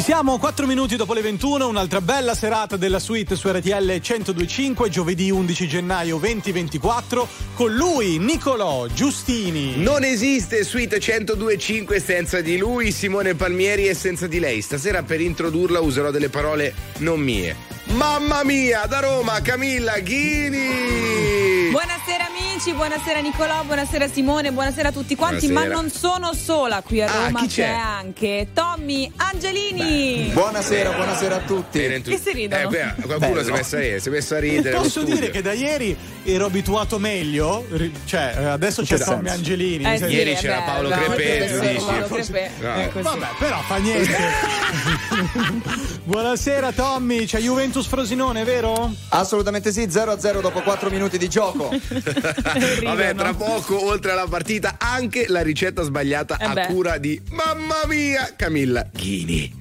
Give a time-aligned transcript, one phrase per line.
[0.00, 4.88] Ci siamo 4 minuti dopo le 21, un'altra bella serata della suite su RTL 1025,
[4.88, 9.76] giovedì 11 gennaio 2024, con lui Nicolò Giustini.
[9.76, 14.62] Non esiste suite 1025 senza di lui, Simone Palmieri e senza di lei.
[14.62, 17.54] Stasera per introdurla userò delle parole non mie.
[17.88, 21.59] Mamma mia, da Roma, Camilla Ghini!
[21.70, 25.74] Buonasera amici, buonasera Nicolò, buonasera Simone, buonasera a tutti quanti, Buonasera.
[25.74, 27.66] ma non sono sola qui a Ah, Roma, chi c'è?
[27.68, 30.30] anche Tommy Angelini.
[30.32, 31.78] Buonasera, buonasera a tutti.
[32.02, 32.62] Che si ridono?
[32.62, 34.76] Eh, beh, qualcuno si è messo a ridere, si è messo a ridere.
[34.76, 35.14] Posso studio.
[35.14, 37.64] dire che da ieri ero abituato meglio?
[38.04, 39.32] Cioè, eh, adesso c'è Tommy senso?
[39.34, 39.84] Angelini.
[39.84, 40.94] Eh sì, Ieri c'era bello, Paolo no?
[40.96, 41.84] Crepè, Perché tu dici?
[41.84, 42.50] Paolo Crepè.
[42.60, 43.00] No.
[43.02, 44.18] Vabbè, però fa niente.
[46.04, 48.92] Buonasera Tommy, c'è Juventus Frosinone, vero?
[49.10, 51.59] Assolutamente sì, 0-0 dopo 4 minuti di gioco.
[52.84, 56.66] Vabbè, tra poco, oltre alla partita, anche la ricetta sbagliata Eh a beh.
[56.66, 59.58] cura di Mamma mia, Camilla Ghini.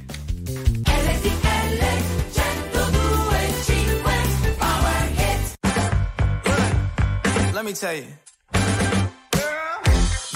[7.54, 8.06] Let me tell you.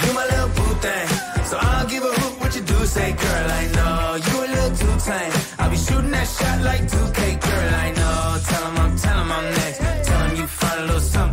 [0.03, 1.07] You my little boo thing.
[1.49, 2.85] So I'll give a hoot what you do.
[2.85, 5.31] Say, girl, I know you a little too tame.
[5.59, 8.39] I'll be shooting that shot like 2K, girl, I know.
[8.49, 9.79] Tell 'em I'm, tell 'em I'm next.
[10.07, 11.32] Tell 'em you find a little something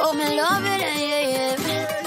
[0.00, 1.97] Oh, me love it, yeah, yeah.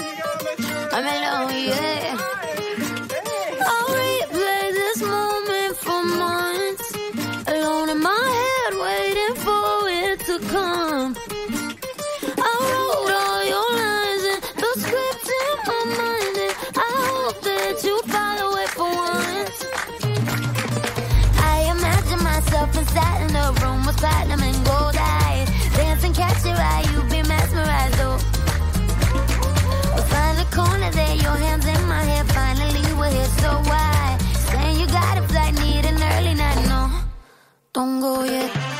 [37.74, 38.71] Don't go yet.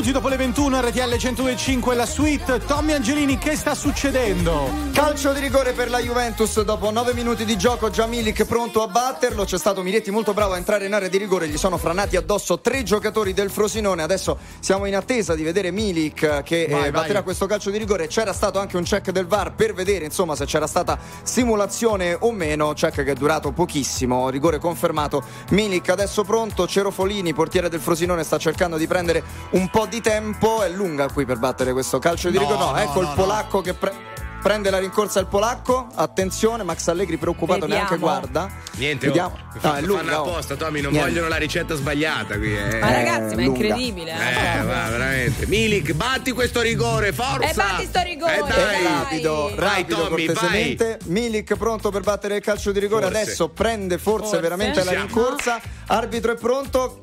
[0.00, 2.58] Cabello, 9 minuti dopo le 21, RTL 102.5 la suite.
[2.66, 4.68] Tommy Angelini, che sta succedendo?
[4.92, 8.88] Calcio di rigore per la Juventus dopo 9 minuti di gioco, già Milik pronto a
[8.88, 9.44] batterlo.
[9.44, 12.58] C'è stato Miretti molto bravo a entrare in area di rigore, gli sono franati addosso
[12.58, 14.02] tre giocatori del Frosinone.
[14.02, 16.90] Adesso siamo in attesa di vedere Milik che Vai, eh, vai.
[16.90, 18.08] batterà questo calcio di rigore.
[18.08, 22.32] C'era stato anche un check del VAR per vedere insomma se c'era stata simulazione o
[22.32, 22.72] meno.
[22.72, 25.22] Check che è durato pochissimo, rigore confermato.
[25.50, 30.38] Milik adesso pronto, Cerofolini, portiere del Frosinone, sta cercando di prendere un po' di tempo.
[30.40, 32.58] È lunga qui per battere questo calcio di No, rigore.
[32.58, 33.14] No, no, ecco no, il no.
[33.14, 34.08] polacco che pre-
[34.42, 35.86] prende la rincorsa il polacco.
[35.94, 37.82] Attenzione, Max Allegri preoccupato Vediamo.
[37.82, 38.50] neanche guarda.
[38.76, 39.34] Niente, Vediamo.
[39.38, 40.28] oh, No, fanno è lunga, oh.
[40.30, 41.08] apposta, Tommy, non Niente.
[41.10, 42.56] vogliono la ricetta sbagliata qui.
[42.56, 43.64] Eh, Ma ragazzi, ma è lunga.
[43.64, 44.12] incredibile.
[44.12, 44.58] eh.
[44.58, 45.46] Eh, va, veramente.
[45.46, 47.50] Milik, batti questo rigore, forza!
[47.50, 48.82] Eh, batti sto rigore, Eh, E dai!
[48.82, 48.82] dai.
[48.84, 50.98] rapido, Vai, rapido Tommy, cortesemente.
[51.06, 53.04] Milik pronto per battere il calcio di rigore.
[53.06, 53.20] Forse.
[53.20, 54.40] Adesso prende forse, Forse.
[54.40, 55.60] veramente la rincorsa.
[55.88, 57.00] Arbitro è pronto.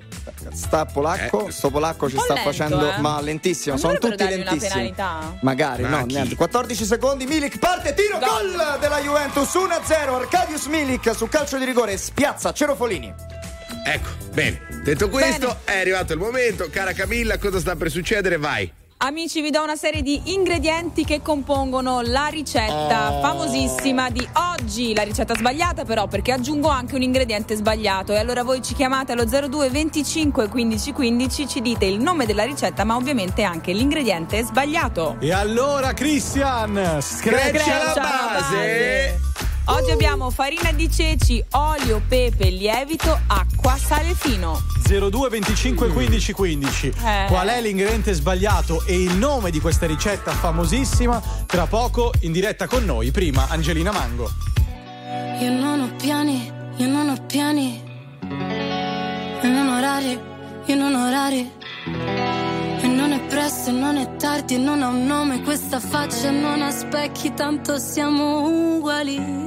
[0.53, 1.51] Sta polacco, Eh.
[1.51, 2.99] sto polacco ci sta lento, facendo, eh.
[2.99, 3.75] ma lentissimo.
[3.75, 4.69] Non Sono tutti lentissimi.
[4.69, 5.37] penalità?
[5.41, 6.13] Magari, Ma no, chi?
[6.15, 6.35] niente.
[6.35, 7.25] 14 secondi.
[7.25, 8.55] Milik parte, tiro, Gol.
[8.55, 10.15] gol della Juventus 1-0.
[10.15, 13.13] Arcadius Milik su calcio di rigore spiazza Cerofolini.
[13.85, 14.61] Ecco, bene.
[14.83, 16.67] Detto questo, è arrivato il momento.
[16.69, 18.37] Cara Camilla, cosa sta per succedere?
[18.37, 18.71] Vai.
[18.99, 23.21] Amici, vi do una serie di ingredienti che compongono la ricetta Oh.
[23.21, 24.95] famosissima di oggi.
[24.95, 28.13] La ricetta sbagliata, però, perché aggiungo anche un ingrediente sbagliato.
[28.13, 32.43] E allora voi ci chiamate allo 02 25 15 15, ci dite il nome della
[32.43, 35.17] ricetta, ma ovviamente anche l'ingrediente sbagliato.
[35.19, 39.26] E allora, Christian, Screccia screccia la base.
[39.69, 44.61] Oggi abbiamo farina di ceci, olio, pepe, lievito, acqua, sale fino.
[44.87, 46.87] 02 25 15 15.
[46.87, 47.25] Eh.
[47.27, 51.21] Qual è l'ingrediente sbagliato e il nome di questa ricetta famosissima?
[51.45, 53.11] Tra poco in diretta con noi.
[53.11, 54.31] Prima Angelina Mango.
[55.41, 57.83] Io non ho piani, io non ho piani.
[58.21, 60.19] Io non ho orari,
[60.65, 61.51] io non ho orari.
[61.83, 66.31] E non è presto, e non è tardi, e non ha un nome questa faccia,
[66.31, 69.46] non ha specchi, tanto siamo uguali.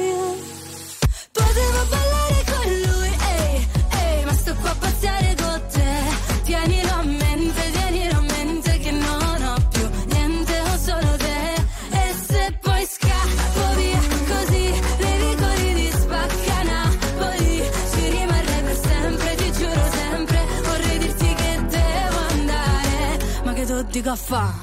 [23.99, 24.53] A fa'?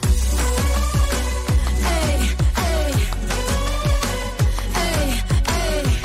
[1.85, 2.93] Ehi, ehi,
[4.75, 5.23] ehi,
[5.59, 6.01] ehi.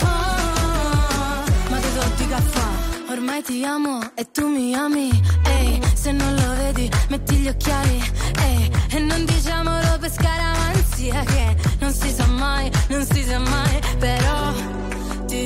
[0.00, 2.68] Oh, ma che do di caffè?
[3.10, 5.10] Ormai ti amo e tu mi ami.
[5.44, 8.00] Ehi, se non lo vedi, metti gli occhiali.
[8.38, 13.80] Ehi, e non diciamolo per scaramanzia che non si sa mai, non si sa mai.
[13.98, 14.52] Però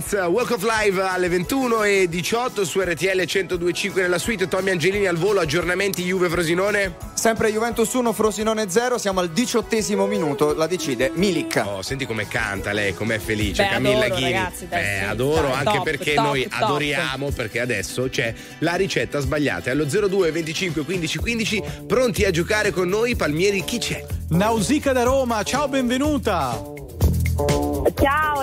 [0.00, 5.06] Straits, Walk of Live alle 21 e 18 su RTL 1025 nella suite Tommy Angelini
[5.06, 6.96] al volo, aggiornamenti Juve Frosinone.
[7.12, 11.62] Sempre Juventus 1, Frosinone 0, siamo al diciottesimo minuto, la decide Milik.
[11.66, 14.32] Oh, senti come canta lei, com'è felice Beh, Camilla adoro, Ghini.
[14.32, 16.62] ragazzi, dai, eh, sì, adoro dai, anche top, perché top, noi top.
[16.62, 19.70] adoriamo perché adesso c'è la ricetta sbagliata.
[19.70, 24.04] Allo 02 25 15 15 pronti a giocare con noi Palmieri chi c'è?
[24.30, 26.71] Nausica da Roma, ciao, benvenuta.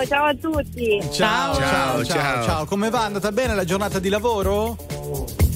[0.00, 0.98] Ciao, ciao a tutti.
[1.12, 2.42] Ciao, Ciao, ciao, ciao.
[2.44, 2.64] ciao.
[2.64, 3.04] Come va?
[3.04, 4.76] Andata bene la giornata di lavoro?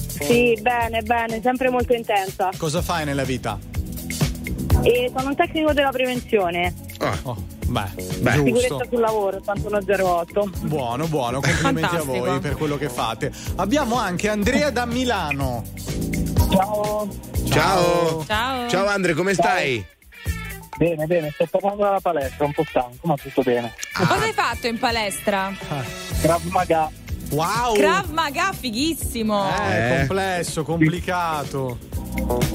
[0.07, 2.49] Sì, bene, bene, sempre molto intensa.
[2.57, 3.57] Cosa fai nella vita?
[4.83, 7.35] E sono un tecnico della prevenzione, Ah, Oh,
[7.65, 7.81] beh,
[8.19, 8.31] Beh.
[8.33, 8.45] giusto.
[8.45, 10.49] sicurezza sul lavoro, 8108.
[10.61, 12.25] Buono, buono, complimenti a Fantastico.
[12.25, 13.31] voi per quello che fate.
[13.55, 15.63] Abbiamo anche Andrea da Milano.
[16.51, 17.07] Ciao.
[17.49, 18.23] ciao.
[18.25, 18.69] Ciao.
[18.69, 19.83] Ciao Andre, come stai?
[20.77, 23.73] Bene, bene, sto tornando dalla palestra, un po' stanco, ma tutto bene.
[23.97, 25.53] Ma cosa hai fatto in palestra?
[26.21, 26.89] Krav Maga,
[27.31, 27.73] Wow!
[27.75, 29.47] Krav Maga, fighissimo.
[29.67, 29.97] Eh, Eh.
[29.99, 31.77] complesso, complicato.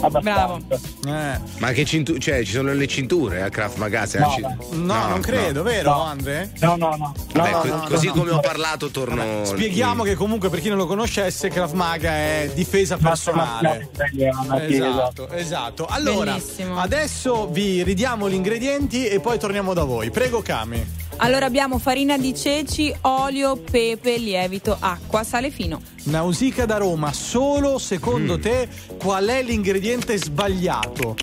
[0.00, 0.20] abbastanza.
[0.20, 0.60] Bravo.
[1.06, 1.38] Eh.
[1.58, 2.18] Ma che cinture?
[2.18, 4.06] Cioè, ci sono le cinture al Kraft Maga?
[4.18, 4.56] No, ci- no.
[4.70, 6.02] No, non credo, vero, No.
[6.04, 6.52] Andre?
[6.60, 6.96] No, no, no.
[6.96, 8.36] no, Vabbè, no, co- no, così no, come no.
[8.36, 9.44] ho parlato, torno.
[9.44, 13.88] Spieghiamo che comunque per chi non lo conoscesse, Krav Maga è difesa personale.
[13.92, 15.86] Italiana, sì, Esatto, esatto.
[15.86, 16.78] Allora, Bellissimo.
[16.78, 20.10] adesso vi ridiamo gli ingredienti e poi torniamo da voi.
[20.10, 20.98] Prego, Cami.
[21.16, 25.80] Allora abbiamo farina di ceci, olio, pepe, lievito, acqua, sale fino.
[26.04, 28.40] Nausicaa da Roma, solo secondo Mm.
[28.40, 31.16] te qual è l'ingrediente sbagliato?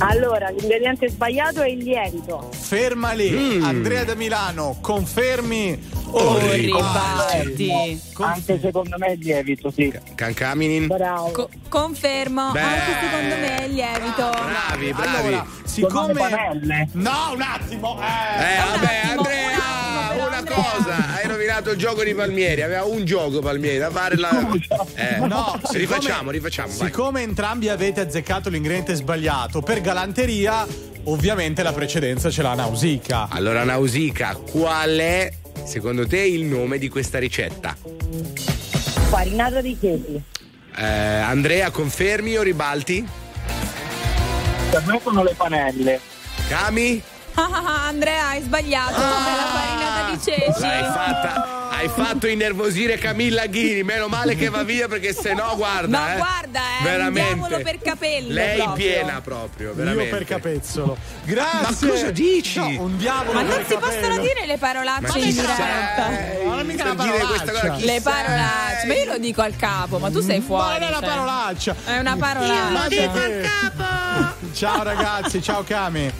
[0.00, 2.48] Allora, l'ingrediente sbagliato è il lievito.
[2.52, 3.64] Ferma lì, Mm.
[3.64, 5.78] Andrea da Milano, confermi
[6.10, 8.00] O ribatti?
[8.20, 9.92] Anche secondo me è lievito, sì.
[10.14, 10.86] Cancaminin?
[10.86, 11.30] Bravo.
[11.30, 12.60] Co- confermo, Beh.
[12.60, 14.30] anche secondo me è il lievito.
[14.30, 15.16] Bravi, bravi.
[15.26, 16.88] Allora, siccome.
[16.92, 17.98] No, un attimo.
[18.00, 18.58] Eh, Eh.
[18.70, 20.56] vabbè, attimo, Andrea, un attimo, una Andrea.
[20.56, 24.30] cosa, hai rovinato il gioco di Palmieri, aveva un gioco Palmieri da fare la...
[24.94, 26.86] Eh, No, siccome- rifacciamo, rifacciamo, vai.
[26.88, 30.66] Siccome entrambi avete azzeccato l'ingrediente sbagliato, per galanteria,
[31.04, 33.28] ovviamente la precedenza ce l'ha Nausicaa.
[33.30, 35.30] Allora Nausicaa, qual è
[35.64, 37.76] secondo te il nome di questa ricetta?
[39.08, 40.22] Farinata di ceci.
[40.76, 43.06] Eh, Andrea, confermi o ribalti?
[44.70, 46.00] Per me sono le panelle.
[46.48, 47.02] Cami?
[47.34, 48.94] Ah, ah, ah, Andrea, hai sbagliato.
[48.94, 50.60] è la farinata di ceci.
[50.60, 55.54] L'hai fatta, hai fatto innervosire Camilla Ghini, meno male che va via perché se no
[55.56, 55.98] guarda.
[55.98, 57.34] Ma eh, guarda, eh, un veramente.
[57.34, 58.84] diavolo per capello Lei proprio.
[58.86, 60.10] piena proprio, veramente.
[60.10, 60.96] Io per capezzolo.
[61.24, 61.86] Grazie.
[61.86, 62.58] Ma cosa dici?
[62.58, 64.20] No, un diavolo Ma per non si possono capello.
[64.22, 66.08] dire le parolacce Ma in diretta.
[66.44, 67.52] Ma non mica questa parolaccia.
[67.52, 68.00] cosa, chi Le sei?
[68.00, 70.62] parolacce, ma io lo dico al capo, ma tu sei fuori.
[70.64, 71.08] Ma non è una cioè.
[71.08, 71.76] parolaccia.
[71.84, 72.70] È una parolaccia.
[72.70, 73.10] Ma che-
[74.52, 76.10] Ciao ragazzi, ciao Cami.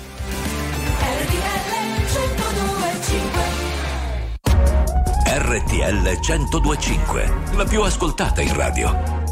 [5.41, 8.91] RTL 1025, la più ascoltata in radio.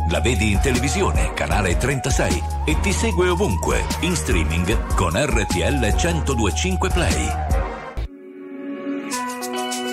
[0.09, 6.91] La vedi in televisione, canale 36 e ti segue ovunque, in streaming con RTL 1025
[6.91, 7.33] Play.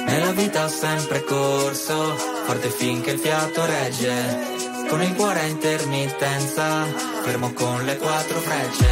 [0.05, 4.85] Nella vita ho sempre corso, forte finché il fiato regge.
[4.87, 6.83] Con il cuore a intermittenza,
[7.23, 8.87] fermo con le quattro frecce.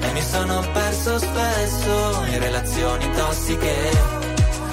[0.00, 4.25] E mi sono perso spesso in relazioni tossiche.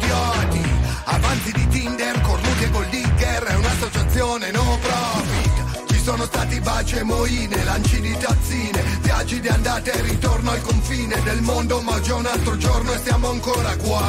[0.00, 0.62] Idioti.
[1.04, 5.86] Avanti di Tinder, cornuti e gold digger È un'associazione no profit.
[5.92, 10.60] Ci sono stati baci e moine Lanci di tazzine Viaggi di andata e ritorno al
[10.62, 14.02] confine del mondo Ma già un altro giorno e siamo ancora qua.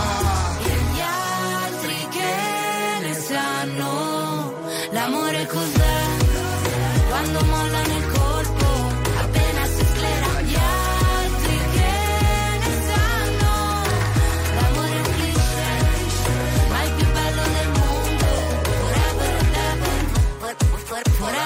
[0.64, 4.54] E gli altri che ne sanno
[4.92, 6.28] l'amore cos'è?
[7.10, 8.19] Quando mollano il colpo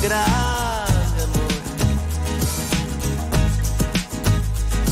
[0.00, 1.60] grande amore.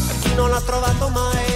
[0.08, 1.46] A chi non l'ha trovato mai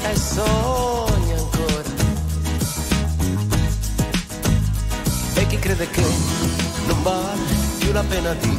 [0.00, 1.90] e sogna ancora.
[5.34, 6.04] E chi crede che
[6.86, 7.42] non vale
[7.78, 8.56] più la pena di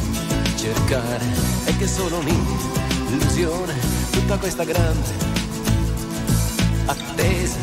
[0.55, 1.25] cercare
[1.65, 3.73] e che è solo un'illusione
[4.11, 5.27] tutta questa grande
[6.85, 7.57] attesa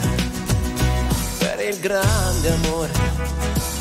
[1.39, 3.76] per il grande amore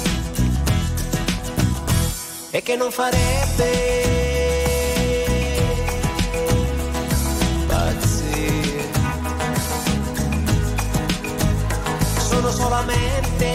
[2.65, 3.71] che non farebbe
[7.67, 8.89] pazzire
[12.27, 13.53] sono solamente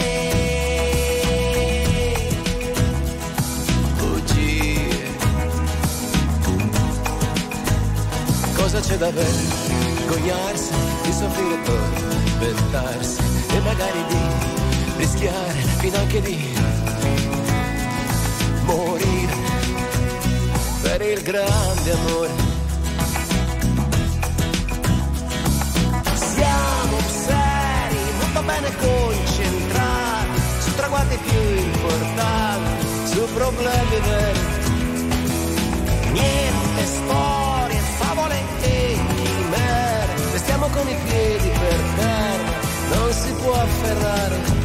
[8.55, 13.19] cosa c'è da vergognarsi di soffrire poi inventarsi
[13.49, 16.70] e magari di rischiare fino anche di
[21.23, 22.29] grande amore.
[26.13, 34.39] Siamo seri, molto bene concentrati su traguardi più importanti, su problemi veri.
[36.11, 44.60] Niente storie, favole e chimere, restiamo con i piedi per terra, non si può afferrare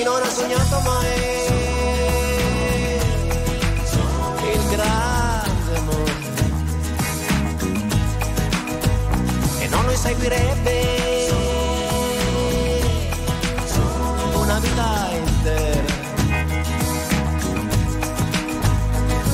[0.00, 1.08] chi non ha sognato mai.
[4.52, 6.12] Il grande amore.
[9.58, 11.28] E non lo seguirebbe
[14.36, 15.94] una vita intera.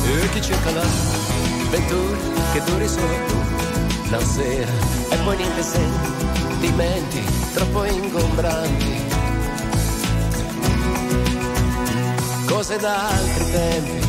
[0.04, 2.18] E chi cerca l'avventura
[2.52, 3.44] che duri solo
[4.10, 4.72] la sera.
[5.10, 7.24] E poi niente sentimenti
[7.54, 9.05] troppo ingombranti
[12.56, 14.04] cose da altri tempi.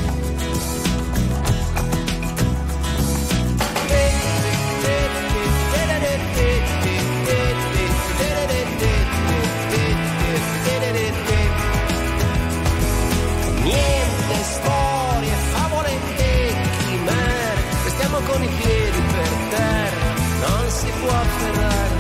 [13.63, 20.13] Niente storie, favole chimere, restiamo con i piedi per terra,
[20.47, 21.95] non si può afferrare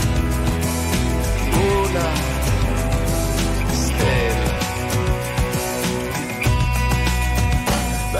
[1.51, 2.26] una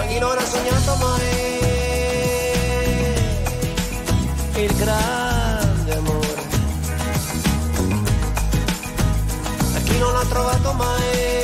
[0.07, 1.59] chi non ha sognato mai
[4.63, 6.35] il grande amore?
[9.75, 11.36] A chi non l'ha trovato mai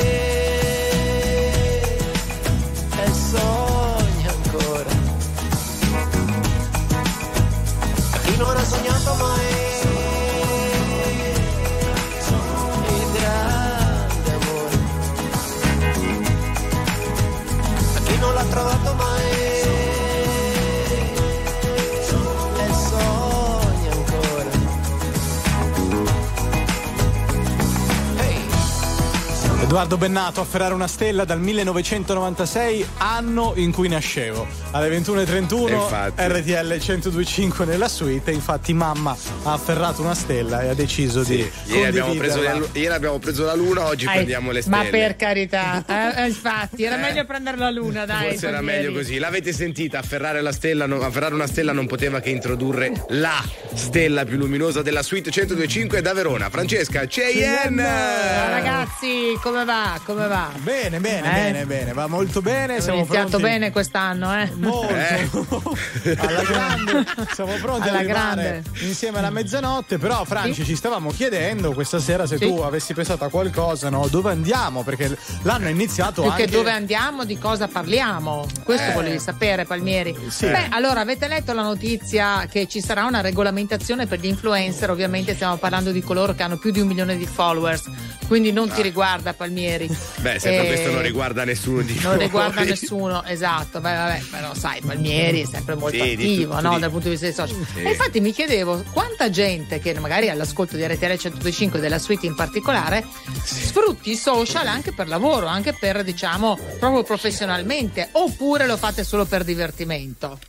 [29.83, 34.47] Edoardo Bennato afferrare una stella dal 1996, anno in cui nascevo.
[34.71, 36.23] Alle 21.31 Infatti.
[36.25, 38.31] RTL 1025 nella suite.
[38.31, 41.45] Infatti, mamma ha afferrato una stella e ha deciso di.
[41.65, 44.83] Ieri abbiamo, le- ieri abbiamo preso la luna, oggi Ai, prendiamo le stelle.
[44.83, 48.29] Ma per carità, eh, eh, infatti, era meglio prendere la luna, dai.
[48.29, 48.83] Forse era Palmieri.
[48.85, 49.17] meglio così.
[49.17, 49.99] L'avete sentita?
[49.99, 53.43] Afferrare, la stella, non- afferrare una stella non poteva che introdurre la
[53.75, 56.49] stella più luminosa della suite 1025 da Verona.
[56.49, 57.83] Francesca Cheyenne!
[57.83, 59.99] Ciao ragazzi, come va?
[60.05, 60.51] Come va?
[60.59, 61.51] Bene, bene, Eh?
[61.51, 61.93] bene, bene.
[61.93, 62.61] Va molto bene.
[62.75, 63.45] Abbiamo Siamo iniziato pronti.
[63.45, 64.51] bene quest'anno, eh?
[64.55, 64.93] Molto.
[66.17, 67.05] alla grande.
[67.33, 68.63] Siamo pronti Alla grande.
[68.81, 69.97] insieme alla mezzanotte.
[69.97, 70.65] Però, Franci, Sì.
[70.65, 72.45] ci stavamo chiedendo questa sera se Sì.
[72.45, 74.07] tu avessi pensato a qualcosa, no?
[74.07, 74.83] Dove andiamo?
[74.83, 76.45] Perché l'anno è iniziato Più anche.
[76.45, 78.45] che dove andiamo, di cosa parliamo?
[78.63, 78.93] Questo Eh.
[78.93, 80.15] volevi sapere, Palmieri.
[80.29, 80.45] Sì.
[80.47, 83.61] Beh, allora avete letto la notizia che ci sarà una regolamentazione
[84.07, 87.25] per gli influencer, ovviamente stiamo parlando di coloro che hanno più di un milione di
[87.25, 87.89] followers,
[88.27, 89.87] quindi non ti riguarda Palmieri.
[89.89, 90.21] Ah.
[90.21, 92.23] Beh, sempre Eh, questo non riguarda nessuno di Non noi.
[92.23, 93.79] riguarda nessuno, esatto.
[93.79, 96.79] Beh, vabbè, però sai, Palmieri è sempre molto Sì, attivo, no?
[96.79, 97.65] Dal punto di vista dei social.
[97.73, 97.81] Sì.
[97.81, 102.35] E infatti mi chiedevo quanta gente che magari all'ascolto di RTL 125 della suite in
[102.35, 103.05] particolare
[103.43, 109.25] sfrutti i social anche per lavoro, anche per diciamo proprio professionalmente, oppure lo fate solo
[109.25, 110.39] per divertimento.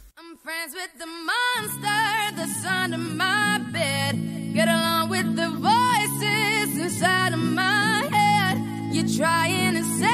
[0.44, 4.52] Friends with the monster that's under my bed.
[4.52, 8.58] Get along with the voices inside of my head.
[8.94, 10.13] You're trying to save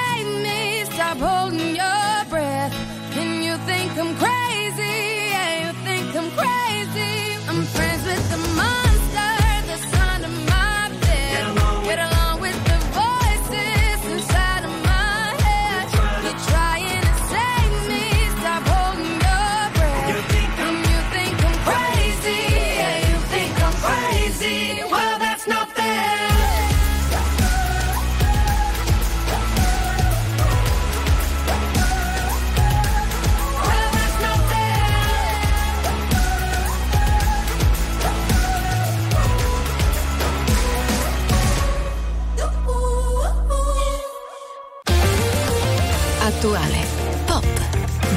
[46.41, 46.81] Attuale,
[47.27, 47.45] pop,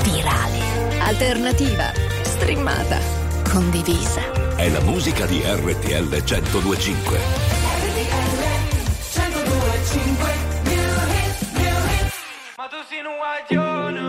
[0.03, 2.99] virale, alternativa, streamata,
[3.51, 4.57] condivisa.
[4.57, 7.19] È la musica di RTL 1025.
[12.57, 14.07] Ma tu sei un guaglione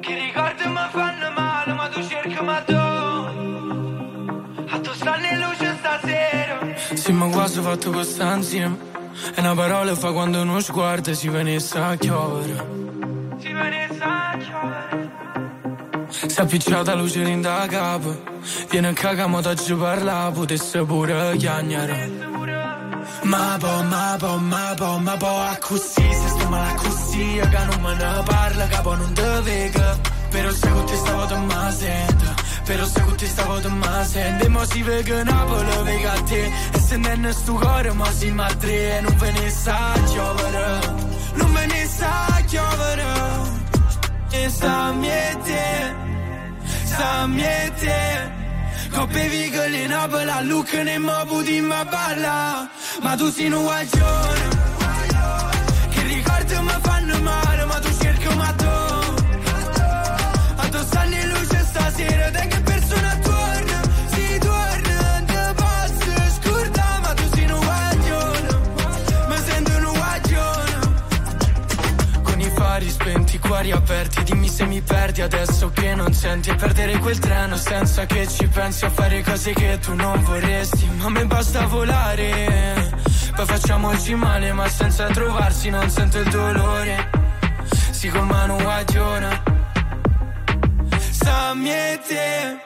[0.00, 2.74] Che ricordi mi fanno male Ma tu cerchi ma tu
[4.68, 6.58] A tu stanno in luce stasera
[6.92, 8.95] Sì, ma quasi fatto questa insieme.
[9.34, 12.54] E una parola fa quando uno sguardo si venisse a chiovere.
[13.38, 15.10] Si venisse a chiovere
[16.08, 18.34] Si è appicciata luce in da capo.
[18.70, 22.10] Viene a cagamo da ci parla, potesse pure chiagnare.
[23.22, 27.40] Ma po, ma po, ma po, ma po, a così, se sto male a così,
[27.50, 29.98] che non me ne parla, capo non te vega.
[30.30, 32.24] Però se con te stavo te ma sento,
[32.66, 34.44] però se con te stavo te ma sento.
[34.44, 38.04] E mo si vega Napoli, vega a te, e se non è sto cuore, mo
[38.12, 39.78] si ma e non ve ne sa
[40.12, 40.66] giovere,
[41.34, 43.04] non ve ne sa giovere.
[44.30, 45.94] E sa miete,
[46.84, 48.34] sa miete,
[48.90, 52.68] Coppe vigole in abola, look ne mobu di ma balla
[53.02, 54.55] Ma tu sei un guaglione
[75.06, 79.22] perdi adesso che non senti E perdere quel treno senza che ci pensi A fare
[79.22, 80.86] cose che tu non vorresti.
[80.98, 82.92] Ma a me basta volare
[83.34, 87.10] Poi facciamoci male ma senza trovarsi Non sento il dolore.
[87.90, 89.42] Si con mano guaglione
[91.10, 92.58] Samjete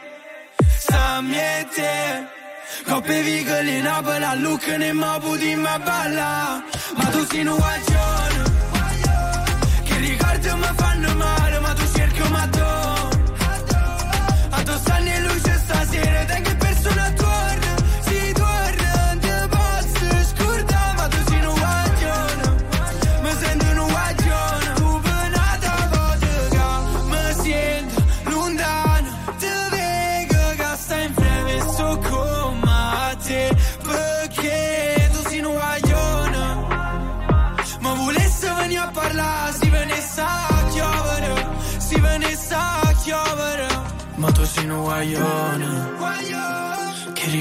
[0.79, 2.29] Samjete
[2.87, 6.62] Coppe vigole in abola Look ne mobu di ma balla.
[6.96, 8.29] Ma tu sei un guaglione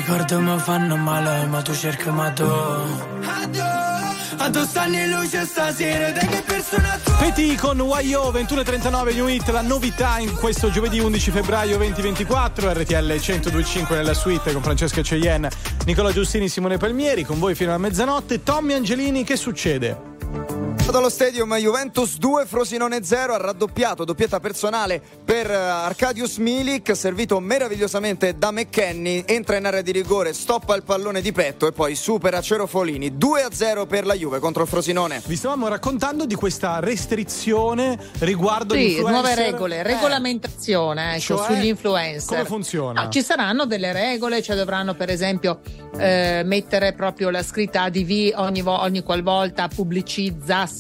[0.10, 2.44] che ricordi mi fanno male, ma tu cerchi ma tu.
[4.42, 7.12] Addosso anni luce stasera, dai che persona tu.
[7.18, 13.06] Peti con YO 2139 New Hit, la novità in questo giovedì 11 febbraio 2024, RTL
[13.06, 15.50] 1025 nella suite con Francesca Cheyenne,
[15.86, 18.42] Nicola Giustini, Simone Palmieri, con voi fino a mezzanotte.
[18.42, 20.09] Tommy Angelini, che succede?
[20.92, 27.40] Dallo stadium Juventus 2, Frosinone 0, ha raddoppiato, doppietta personale per eh, Arcadius Milik, servito
[27.40, 31.94] meravigliosamente da McKenny, entra in area di rigore, stoppa il pallone di petto e poi
[31.96, 33.18] supera Cerofolini.
[33.18, 35.22] 2 a 0 per la Juve contro il Frosinone.
[35.24, 41.68] Vi stavamo raccontando di questa restrizione riguardo Sì, nuove regole, Eh, regolamentazione ecco, Cioè, sugli
[41.68, 42.28] influencer.
[42.30, 43.04] come funziona?
[43.04, 45.60] No, ci saranno delle regole, cioè dovranno per esempio
[46.00, 50.78] eh, mettere proprio la scritta ADV ogni, vo- ogni qualvolta pubblicizzassero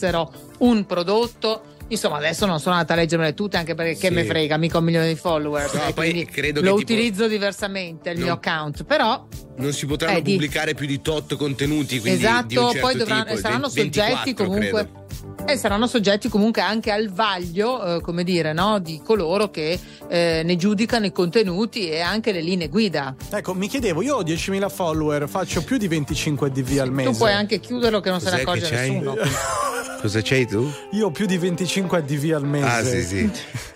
[0.60, 1.64] un prodotto.
[1.92, 4.14] Insomma, adesso non sono andata a leggermele tutte anche perché che Sì.
[4.14, 5.74] me frega, mica un milione di follower.
[5.74, 9.26] No, eh, poi credo lo che tipo- utilizzo diversamente il Non- mio account, però
[9.58, 12.88] Non si potranno Eh, di- pubblicare più di tot contenuti, quindi di esatto, un certo
[12.88, 14.70] poi dovranno, tipo, saranno 24, soggetti comunque.
[14.84, 14.99] credo.
[15.46, 20.42] E saranno soggetti comunque anche al vaglio, eh, come dire, no, di coloro che eh,
[20.44, 23.16] ne giudicano i contenuti e anche le linee guida.
[23.32, 27.10] Ecco, mi chiedevo, io ho 10.000 follower, faccio più di 25 DV al mese.
[27.12, 28.90] Tu puoi anche chiuderlo che non se ne Cos'è che accorge c'hai?
[28.92, 29.16] nessuno.
[30.00, 30.72] Cosa c'hai tu?
[30.92, 32.66] Io ho più di 25 ADV al mese.
[32.66, 33.32] Ah, sì, sì.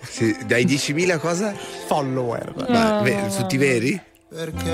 [0.07, 1.53] Sì, Dai 10.000 cosa?
[1.87, 2.53] Follower.
[2.69, 3.99] Ma ve- tutti veri?
[4.29, 4.71] Perché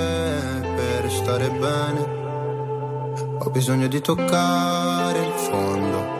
[0.76, 2.18] per stare bene
[3.42, 6.19] ho bisogno di toccare il fondo.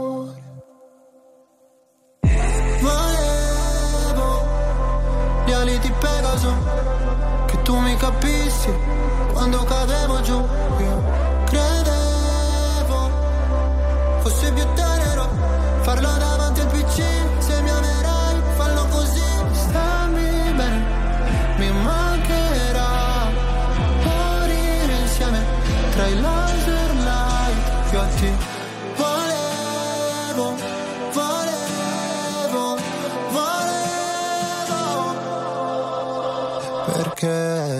[6.31, 6.55] Pegaso,
[7.45, 8.73] che tu mi capissi
[9.33, 10.37] quando cadevo giù.
[10.79, 11.03] Io
[11.45, 13.09] credevo
[14.21, 15.29] fosse più tenero
[15.81, 16.20] farlo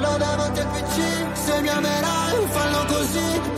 [0.00, 3.57] Parlo davanti al PC, se mi amerai fallo così.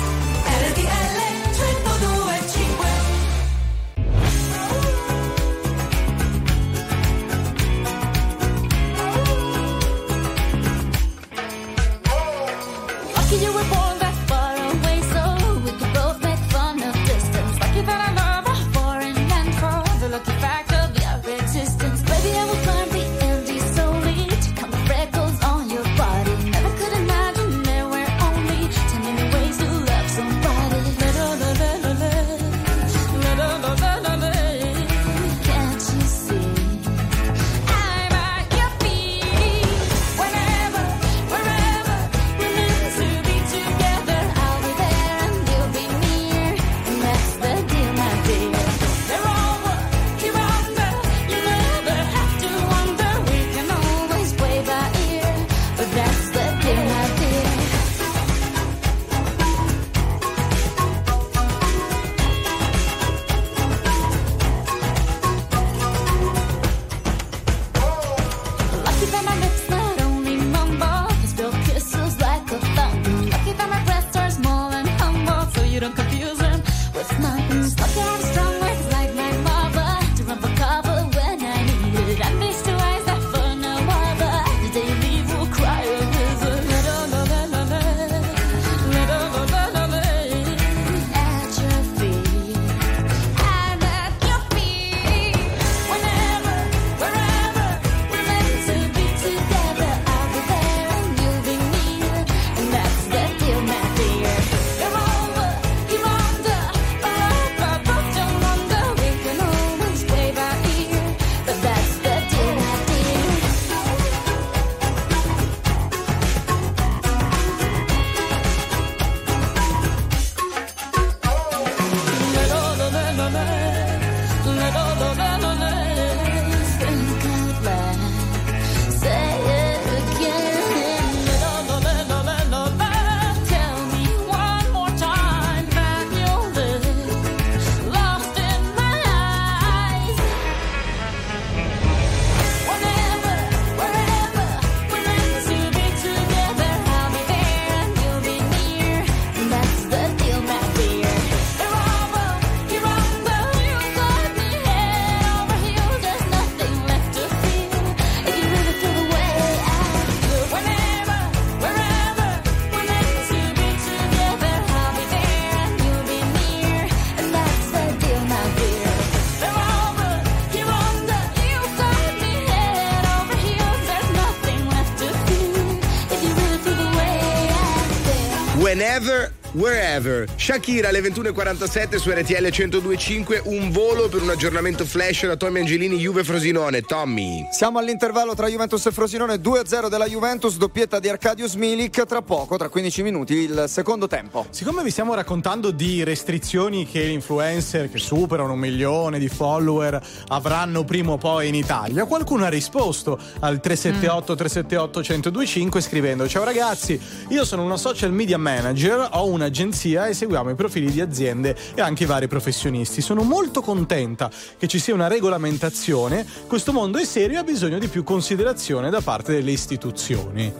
[180.01, 180.27] Forever.
[180.35, 185.97] Shakira alle 21.47 su RTL 1025, un volo per un aggiornamento flash da Tommy Angelini,
[185.97, 186.81] Juve Frosinone.
[186.81, 187.47] Tommy.
[187.51, 192.05] Siamo all'intervallo tra Juventus e Frosinone, 2-0 della Juventus, doppietta di Arcadius Milik.
[192.05, 194.47] Tra poco, tra 15 minuti, il secondo tempo.
[194.49, 200.83] Siccome vi stiamo raccontando di restrizioni che influencer che superano un milione di follower avranno
[200.83, 206.99] prima o poi in Italia, qualcuno ha risposto al 378 378 1025 scrivendo: Ciao ragazzi,
[207.29, 211.55] io sono una social media manager, ho un'agenzia sia e seguiamo i profili di aziende
[211.75, 213.01] e anche i vari professionisti.
[213.01, 217.77] Sono molto contenta che ci sia una regolamentazione, questo mondo è serio e ha bisogno
[217.77, 220.51] di più considerazione da parte delle istituzioni.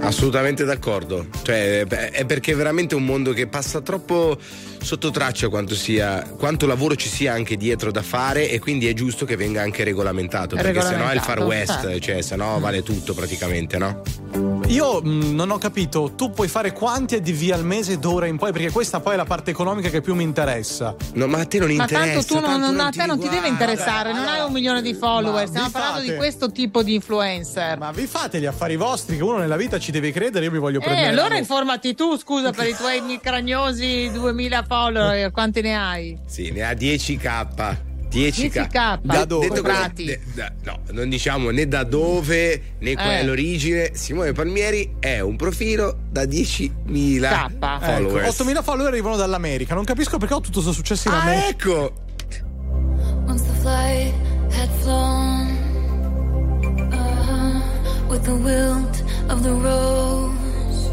[0.00, 4.38] Assolutamente d'accordo, cioè, è perché è veramente un mondo che passa troppo
[4.80, 8.94] sotto traccia quanto, sia, quanto lavoro ci sia anche dietro da fare e quindi è
[8.94, 11.98] giusto che venga anche regolamentato, perché regolamentato, sennò è il far west, certo.
[12.00, 14.49] cioè sennò vale tutto praticamente, no?
[14.70, 18.52] Io mh, non ho capito, tu puoi fare quanti ADV al mese d'ora in poi?
[18.52, 20.94] Perché questa poi è la parte economica che più mi interessa.
[21.14, 23.48] No, ma a te non Ma tanto tu non, non- a te non ti deve
[23.48, 26.94] interessare, non hai un milione di follower, Ma stiamo parlando fate- di questo tipo di
[26.94, 27.78] influencer.
[27.78, 30.58] Ma vi fate gli affari vostri che uno nella vita ci deve credere, io mi
[30.58, 31.14] voglio Eh, prendere.
[31.16, 36.16] la allora informati tu, scusa, per i tuoi cragnosi 2000 follower, quanti ne hai?
[36.26, 37.88] Sì, ne ha 10k.
[38.10, 38.66] 10k.
[38.68, 39.46] 10K Da dove?
[39.48, 40.04] comprati.
[40.04, 43.24] de- da- no, non diciamo né da dove né qual è Eh.
[43.24, 43.90] l'origine.
[43.94, 48.28] Simone Palmieri è un profilo da 10.000 Ecco, followers.
[48.28, 49.74] 8000 follower arrivano dall'America.
[49.74, 51.48] Non capisco perché ho tutto questo successo in Ah, America.
[51.48, 51.92] ecco!
[53.26, 54.12] Once the flight
[54.52, 55.48] had flown
[56.90, 60.90] uh-huh, with the wilt of the rose,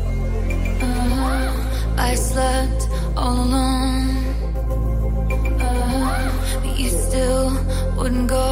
[0.82, 1.52] uh-huh,
[1.98, 4.27] I slept all alone.
[7.18, 7.50] Still
[7.98, 8.48] wouldn't go.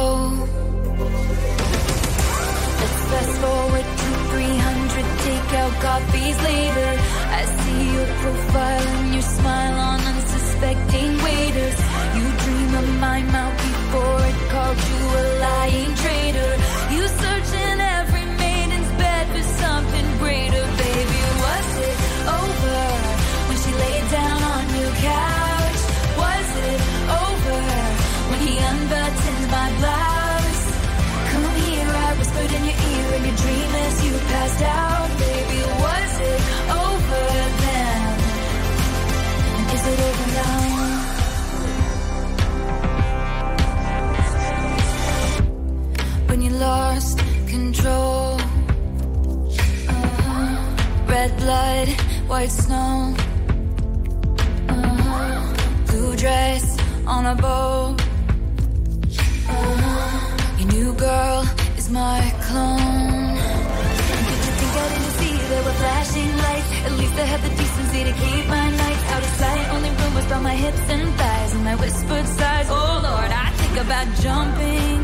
[2.80, 6.90] Let's fast forward to 300 takeout coffees later.
[7.38, 11.78] I see your profile and your smile on unsuspecting waiters.
[12.16, 16.52] You dream of my mouth before it called you a lying traitor.
[16.94, 18.25] You search in every
[34.58, 35.60] passed baby.
[35.82, 36.40] Was it
[36.82, 37.24] over
[37.62, 38.00] then?
[39.74, 40.60] Is it over now?
[46.28, 48.40] When you lost control,
[49.88, 50.56] uh-huh.
[51.06, 51.88] red blood,
[52.28, 53.14] white snow,
[54.68, 55.52] uh-huh.
[55.86, 56.64] blue dress
[57.06, 57.96] on a boat.
[59.48, 60.58] Uh-huh.
[60.58, 61.44] Your new girl
[61.76, 63.25] is my clone.
[65.86, 66.70] Flashing lights?
[66.86, 69.64] At least I had the decency to keep my nights out of sight.
[69.74, 72.68] Only rumors about my hips and thighs and my whispered sighs.
[72.78, 75.00] Oh Lord, I think about jumping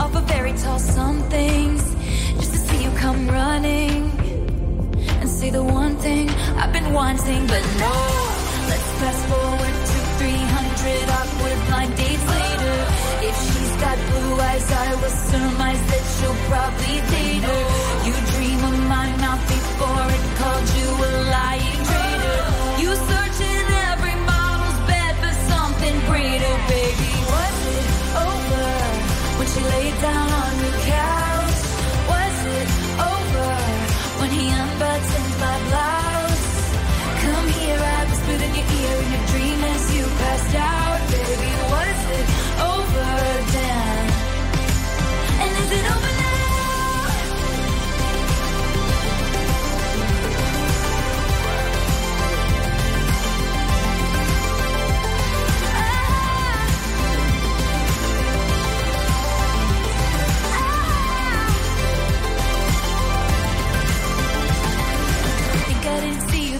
[0.00, 1.82] off a very tall somethings
[2.40, 3.96] just to see you come running
[5.20, 6.24] and say the one thing
[6.60, 7.96] I've been wanting, but no.
[8.70, 12.76] Let's fast forward to 300 awkward blind dates later.
[13.28, 17.62] If she's got blue eyes, I will surmise that you'll probably date her.
[18.06, 22.42] You dream of my mouth before it called you a lying traitor.
[22.82, 27.12] You search in every model's bed for something greater, baby.
[27.32, 27.88] Was it
[28.28, 28.66] over
[29.38, 30.45] when she laid down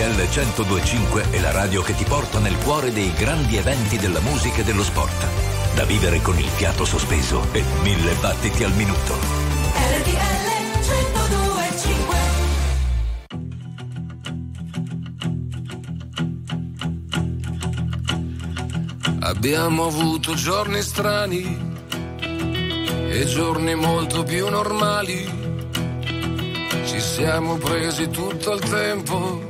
[0.00, 4.62] RTL 1025 è la radio che ti porta nel cuore dei grandi eventi della musica
[4.62, 5.26] e dello sport.
[5.74, 9.14] Da vivere con il fiato sospeso e mille battiti al minuto.
[9.98, 10.40] RTL
[10.78, 12.16] 1025
[19.20, 21.72] Abbiamo avuto giorni strani
[23.10, 25.28] e giorni molto più normali.
[26.86, 29.49] Ci siamo presi tutto il tempo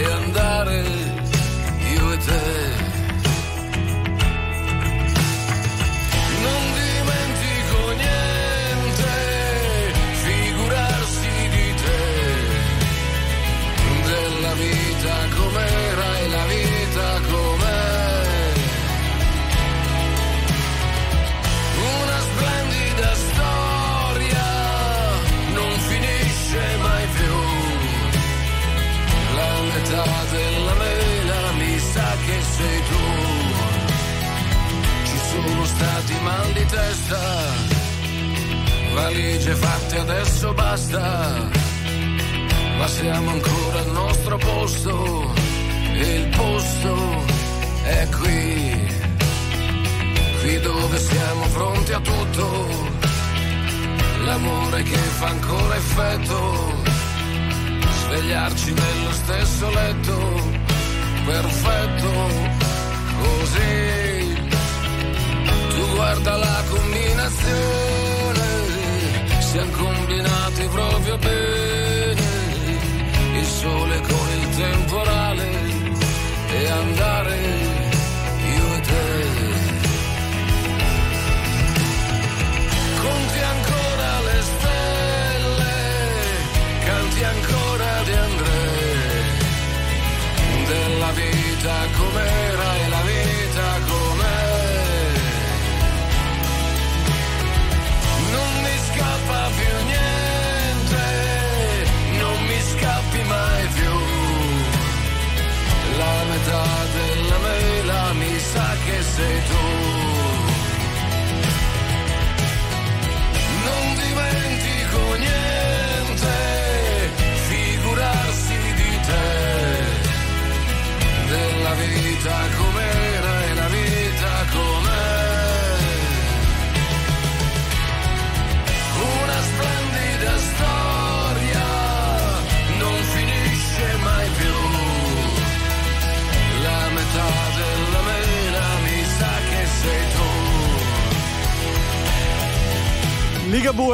[0.00, 0.82] e andare
[1.94, 2.79] io e te.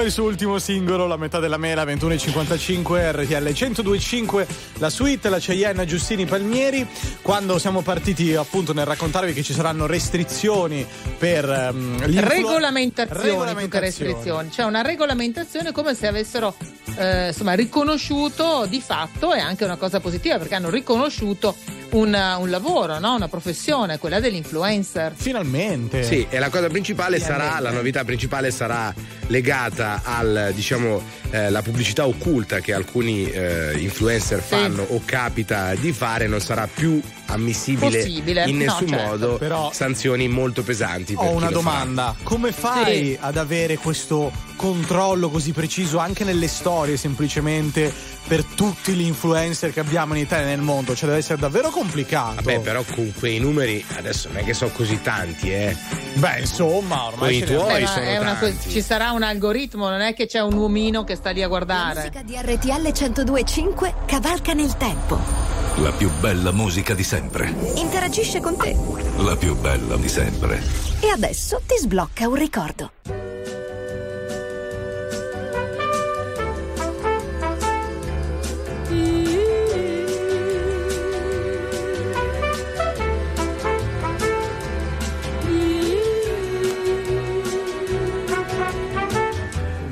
[0.07, 4.47] Il suo ultimo singolo, la metà della mela, 21.55, RTL 102.5,
[4.79, 6.87] la suite, la Cheyenne Giustini Palmieri.
[7.23, 10.87] Quando siamo partiti appunto nel raccontarvi che ci saranno restrizioni
[11.19, 16.55] per um, regolamentazioni, più che restrizioni, cioè una regolamentazione come se avessero
[16.97, 21.55] eh, insomma riconosciuto di fatto è anche una cosa positiva perché hanno riconosciuto
[21.91, 23.15] un, un lavoro, no?
[23.15, 25.13] una professione, quella dell'influencer.
[25.15, 26.03] Finalmente.
[26.03, 27.51] Sì, e la cosa principale Finalmente.
[27.51, 28.95] sarà, la novità principale sarà
[29.29, 35.93] legata al, diciamo, eh, la pubblicità occulta che alcuni eh, influencer fanno o capita di
[35.93, 38.45] fare, non sarà più ammissibile Possibile.
[38.47, 39.05] in No, nessun certo.
[39.07, 41.15] modo Però- sanzioni molto pesanti.
[41.17, 43.19] Ho una domanda, come fai Sì.
[43.21, 47.93] ad avere questo controllo così preciso anche nelle storie semplicemente
[48.27, 50.95] per tutti gli influencer che abbiamo in Italia e nel mondo?
[50.97, 52.35] Cioè deve essere davvero complicato.
[52.37, 55.77] Vabbè, però con quei numeri adesso non è che so così tanti, eh.
[56.15, 58.71] Beh, insomma, ormai i tuoi Eh, sono una co- tanti.
[58.71, 61.95] ci sarà un algoritmo, non è che c'è un uomino che sta lì a guardare.
[62.01, 65.66] musica di RTL 1025 cavalca nel tempo.
[65.79, 67.55] La più bella musica di sempre.
[67.75, 68.75] Interagisce con te.
[69.19, 70.63] La più bella di sempre.
[71.01, 72.93] E adesso ti sblocca un ricordo.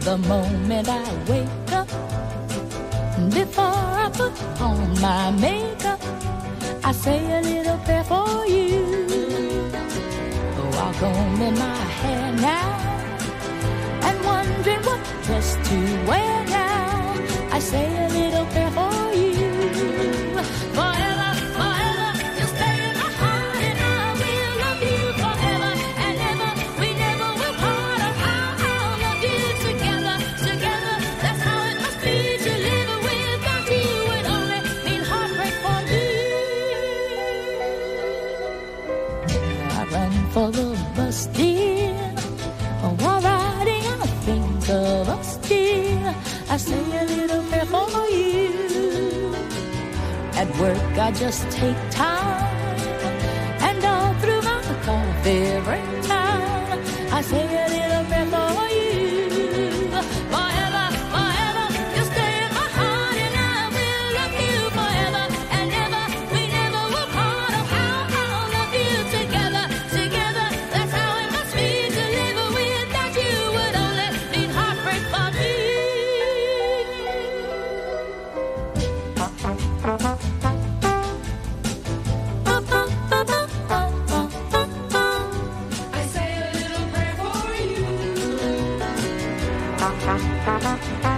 [0.00, 1.88] The moment I wake up,
[3.30, 3.83] before
[4.14, 6.00] put on my makeup,
[6.84, 9.06] I say a little prayer for you.
[10.58, 12.70] Oh walk home in my hair now,
[14.06, 15.76] and wondering what dress to
[16.08, 17.14] wear now.
[17.50, 18.03] I say
[46.54, 49.34] I sing a little prayer for you.
[50.34, 52.53] At work, I just take time
[89.84, 90.16] Ha ha
[90.46, 91.13] ha ha ha.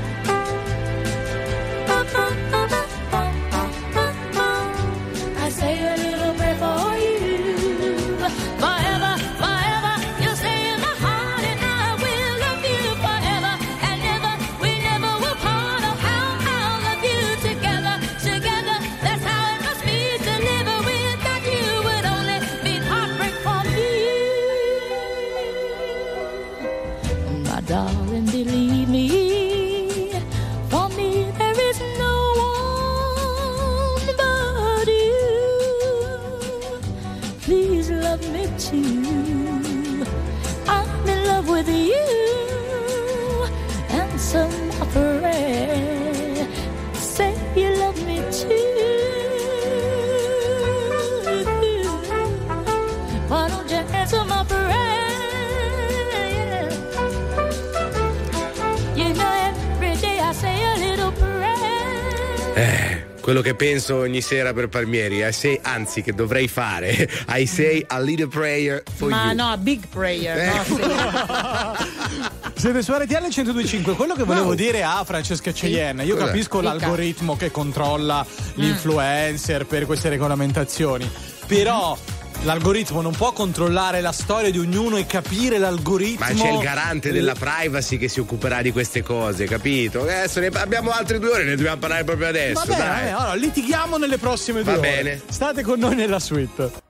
[63.86, 68.26] Penso ogni sera per Palmieri, I say, anzi che dovrei fare, I say a little
[68.26, 69.34] prayer for Ma you.
[69.36, 70.36] no, a big prayer.
[70.38, 70.74] Eh.
[70.86, 71.76] no.
[72.56, 73.94] Siete su RTL 1025.
[73.94, 76.26] Quello che volevo dire a Francesca Cheyenne, io Cos'è?
[76.26, 76.72] capisco Dica.
[76.72, 78.52] l'algoritmo che controlla Mm.
[78.62, 81.08] gli influencer per queste regolamentazioni,
[81.46, 81.96] però
[82.42, 86.24] l'algoritmo non può controllare la storia di ognuno e capire l'algoritmo.
[86.26, 90.02] Ma c'è il garante della privacy che si occuperà di queste cose, capito?
[90.02, 92.60] Adesso ne abbiamo altre due ore, ne dobbiamo parlare proprio adesso.
[92.60, 92.88] Va bene, dai.
[92.88, 94.88] va bene, allora litighiamo nelle prossime due Va ore.
[94.88, 95.22] bene.
[95.28, 96.84] State con noi nella suite.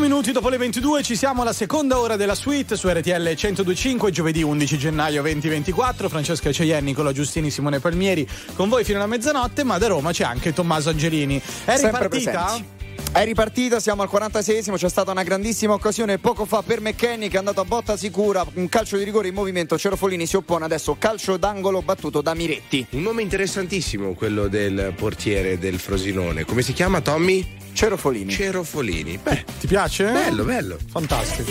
[0.00, 4.10] 4 minuti dopo le 22 ci siamo alla seconda ora della suite su RTL 1025
[4.10, 9.62] giovedì 11 gennaio 2024 Francesca Ceien, Nicola Giustini, Simone Palmieri con voi fino alla mezzanotte
[9.62, 11.40] ma da Roma c'è anche Tommaso Angelini.
[11.66, 12.79] È ripartita?
[13.12, 17.34] È ripartita, siamo al 46esimo, c'è stata una grandissima occasione poco fa per McKenny che
[17.34, 20.94] è andato a botta sicura, un calcio di rigore in movimento, Cerofolini si oppone adesso,
[20.96, 22.86] calcio d'angolo battuto da Miretti.
[22.90, 26.44] Un nome interessantissimo quello del portiere del Frosinone.
[26.44, 27.44] Come si chiama Tommy?
[27.72, 28.30] Cerofolini.
[28.30, 29.18] Cerofolini.
[29.20, 30.04] Beh, ti piace?
[30.04, 30.78] Bello, bello.
[30.88, 31.50] fantastico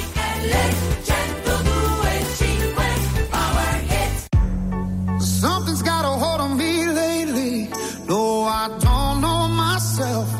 [5.19, 7.69] Something's got a hold on me lately.
[8.07, 10.39] No, I don't know myself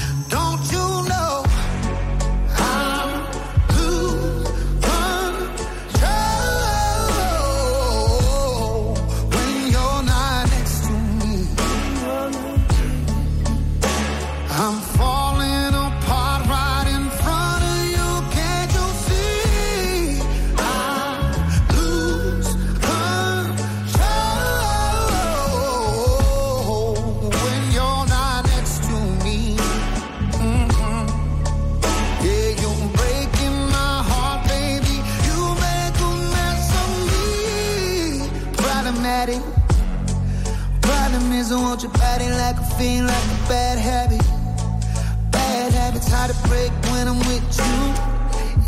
[46.51, 47.77] Break when I'm with you.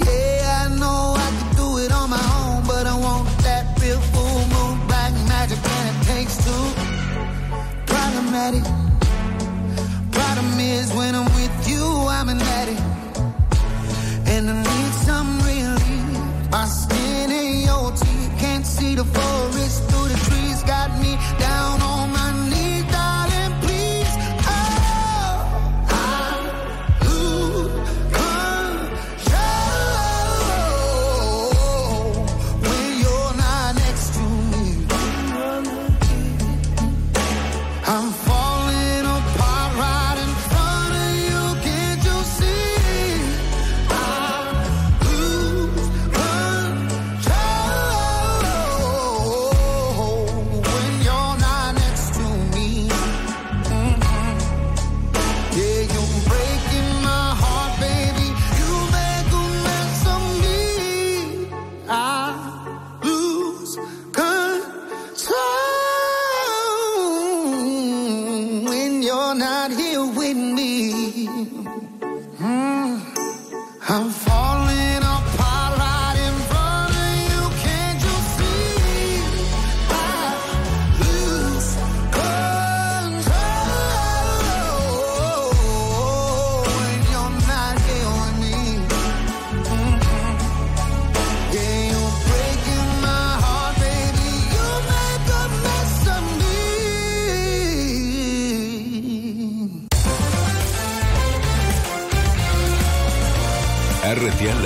[0.07, 4.01] Yeah, I know I can do it on my own, but I want that real
[4.13, 6.65] full moon, black magic, and it takes two.
[7.93, 8.63] Problematic.
[10.17, 11.85] Problem is, when I'm with you,
[12.17, 12.83] I'm an addict.
[14.33, 16.07] And I need some relief.
[16.55, 20.57] My skin in your teeth, can't see the forest through the trees.
[20.73, 21.11] Got me
[21.47, 22.02] down on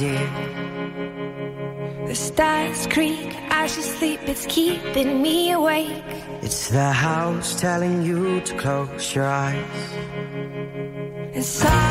[0.00, 0.16] do.
[2.06, 6.02] The stars creak as you sleep, it's keeping me awake.
[6.40, 9.82] It's the house telling you to close your eyes.
[11.34, 11.89] Inside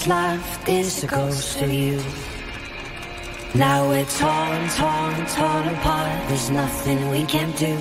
[0.00, 2.02] This life, is a ghost of you.
[3.54, 6.26] Now we're torn, torn, torn apart.
[6.28, 7.78] There's nothing we can do.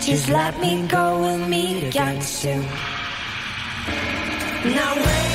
[0.00, 2.62] Just let me go, we'll meet again soon.
[4.74, 5.25] Now we're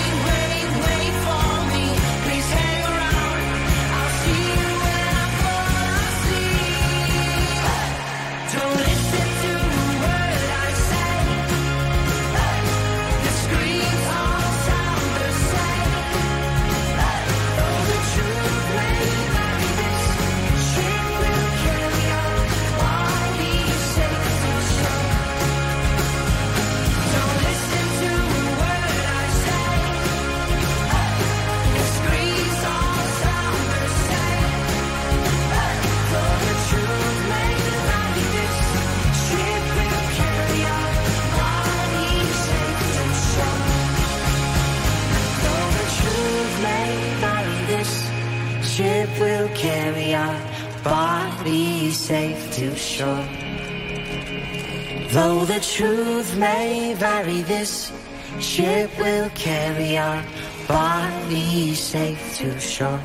[57.43, 57.91] this
[58.39, 60.23] ship will carry our
[60.67, 62.99] body safe to shore.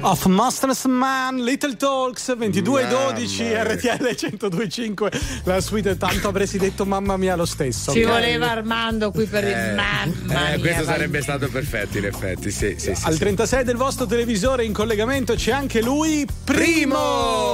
[0.00, 5.10] Of Masters Man, Little Talks 2212 RTL 1025.
[5.44, 7.92] La suite, tanto avresti detto mamma mia lo stesso.
[7.92, 8.12] Ci okay?
[8.12, 10.52] voleva Armando qui per eh, il mamma.
[10.52, 10.94] Eh, mia, questo vai.
[10.94, 12.50] sarebbe stato perfetto, in effetti.
[12.50, 17.47] Sì, sì, sì, Al 36 del vostro televisore in collegamento c'è anche lui, Primo!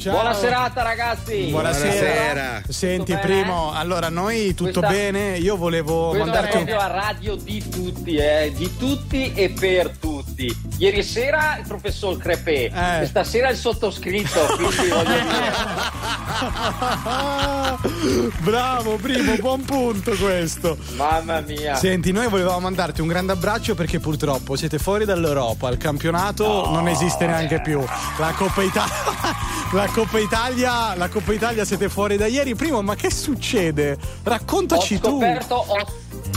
[0.00, 0.12] Ciao.
[0.14, 1.48] Buona serata ragazzi.
[1.50, 2.62] Buonasera.
[2.66, 3.42] Senti Tutto bene?
[3.42, 7.68] Primo, allora noi tutto Questa- bene, io volevo Questo è mandarti proprio la radio di
[7.68, 10.56] tutti, eh, di tutti e per tutti.
[10.78, 13.02] Ieri sera il professor Crepè, Eh.
[13.02, 15.98] e stasera il sottoscritto, quindi voglio dire.
[18.40, 20.76] Bravo Primo, buon punto questo.
[20.96, 21.74] Mamma mia.
[21.74, 26.88] Senti, noi volevamo mandarti un grande abbraccio perché purtroppo siete fuori dall'Europa, il campionato non
[26.88, 27.82] esiste neanche più.
[28.18, 28.94] La Coppa Italia,
[29.72, 32.54] la Coppa Italia, la Coppa Italia siete fuori da ieri.
[32.54, 33.92] Primo, ma che succede?
[33.92, 35.10] Ho Raccontaci tu.
[35.10, 35.86] scoperto, ho,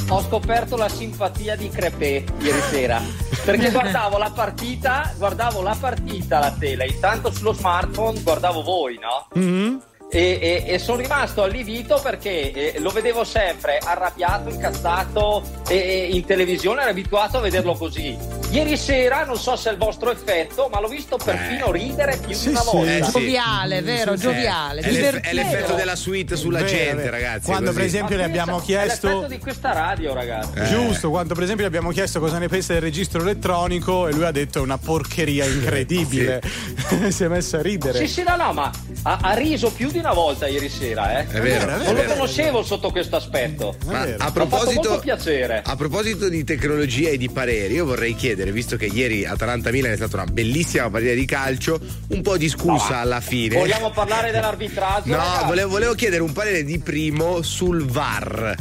[0.10, 3.02] ho scoperto la simpatia di Crepè ieri sera.
[3.44, 9.28] Perché guardavo la partita, guardavo la partita alla tele, intanto sullo smartphone guardavo voi, no?
[9.34, 9.82] Mhm.
[10.16, 10.38] E,
[10.68, 16.24] e- e sono rimasto allibito perché eh, lo vedevo sempre arrabbiato, incazzato e, e in
[16.24, 18.16] televisione ero abituato a vederlo così.
[18.52, 22.36] Ieri sera, non so se è il vostro effetto, ma l'ho visto perfino ridere più
[22.36, 22.70] Sì, di una sì.
[22.72, 22.92] volta.
[22.98, 23.12] Eh, sì.
[23.12, 24.16] Gioviale, vero?
[24.16, 24.82] Gioviale.
[24.82, 27.10] È, è l'effetto della suite sulla Vero, gente, vero.
[27.10, 27.46] ragazzi.
[27.46, 27.78] Quando così.
[27.78, 30.60] per esempio le abbiamo pensa, È chiesto l'effetto di questa radio, ragazzi.
[30.60, 30.66] Eh.
[30.66, 34.26] Giusto, quando per esempio gli abbiamo chiesto cosa ne pensa del registro elettronico e lui
[34.26, 36.40] ha detto è una porcheria incredibile.
[37.10, 37.98] si è messo a ridere.
[37.98, 38.70] Sì, sì, no, no, ma
[39.02, 41.28] ha, ha riso più di una volta ieri sera, eh.
[41.28, 42.14] È vero, È è Non lo vero.
[42.14, 43.76] conoscevo sotto questo aspetto.
[43.86, 44.18] Ma vero.
[44.24, 45.62] a proposito, piacere.
[45.66, 49.96] a proposito di tecnologia e di pareri, io vorrei chiedere, visto che ieri Atalanta-Milan è
[49.96, 51.80] stata una bellissima partita di calcio,
[52.10, 53.56] un po' discussa alla fine.
[53.56, 55.16] Vogliamo parlare dell'arbitraggio?
[55.16, 58.56] No, volevo, volevo chiedere un parere di primo sul VAR.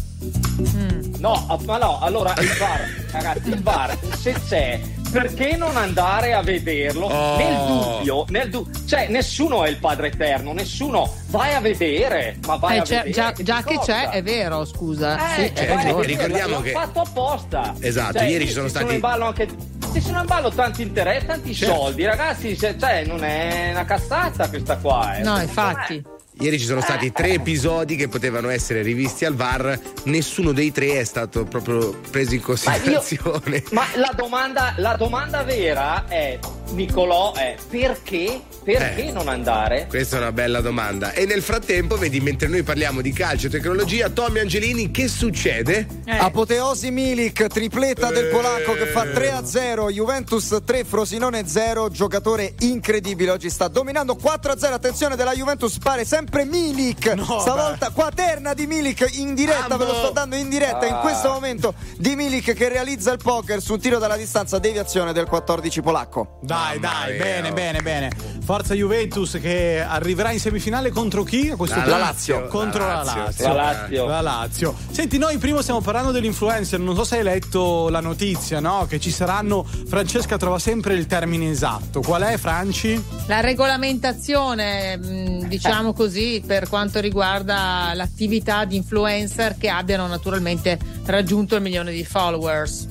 [1.19, 4.81] No, ah, ma no, allora il VAR, ragazzi, il VAR, se c'è,
[5.13, 7.07] perché non andare a vederlo?
[7.07, 7.37] Oh.
[7.37, 12.57] Nel dubbio, nel du- cioè nessuno è il padre eterno, nessuno, vai a vedere, ma
[12.57, 13.11] vai Eh, a vedere.
[13.11, 15.37] già, che già che c'è, è vero, scusa.
[15.37, 15.85] Eh, sì, ragione.
[15.95, 17.75] vedere, ricordiamo che- fatto apposta.
[17.81, 19.49] Esatto, Cioè, ieri ci sono ci stati- in ballo anche
[19.93, 21.75] ci sono in ballo tanti interessi, tanti Certo.
[21.75, 25.23] soldi, ragazzi, cioè non è una cazzata questa qua, eh.
[25.23, 26.03] No, infatti.
[26.41, 30.99] Ieri ci sono stati tre episodi che potevano essere rivisti al VAR, nessuno dei tre
[30.99, 33.63] è stato proprio preso in considerazione.
[33.73, 36.39] Ma la domanda, la domanda vera è,
[36.73, 39.13] Nicolò, è perché, perché Eh.
[39.13, 39.87] non andare?
[39.89, 41.13] Questa è una bella domanda.
[41.13, 45.87] E nel frattempo, vedi, mentre noi parliamo di calcio e tecnologia, Tommy Angelini, che succede?
[46.07, 46.17] Eh.
[46.17, 53.51] Apoteosi Milik, tripletta del polacco che fa 3-0, Juventus 3, Frosinone 0, giocatore incredibile, oggi
[53.51, 59.77] sta dominando 4-0, attenzione della Juventus, pare sempre Milik, stavolta quaterna di Milik in diretta,
[59.77, 61.01] ve lo sto dando in diretta in Ah.
[61.01, 65.27] questo momento di Milik che realizza il poker su un tiro dalla distanza, deviazione del
[65.27, 66.39] 14 polacco.
[66.41, 67.23] Dai, dai, mia.
[67.23, 68.11] bene, bene, bene.
[68.45, 71.51] Forza Juventus che arriverà in semifinale contro chi?
[71.51, 71.99] A questo La punto?
[71.99, 72.47] Lazio.
[72.49, 73.47] Contro la La Lazio, Lazio.
[73.47, 74.07] La Lazio.
[74.07, 74.75] La Lazio.
[74.91, 78.87] Senti, noi prima stiamo parlando dell'influencer, non so se hai letto la notizia, no?
[78.89, 79.65] Che ci saranno.
[79.87, 82.01] Francesca trova sempre il termine esatto.
[82.01, 83.03] Qual è, Franci?
[83.27, 91.55] La regolamentazione, mh, diciamo così, per quanto riguarda l'attività di influencer che abbiano naturalmente raggiunto
[91.55, 92.87] il milione di followers.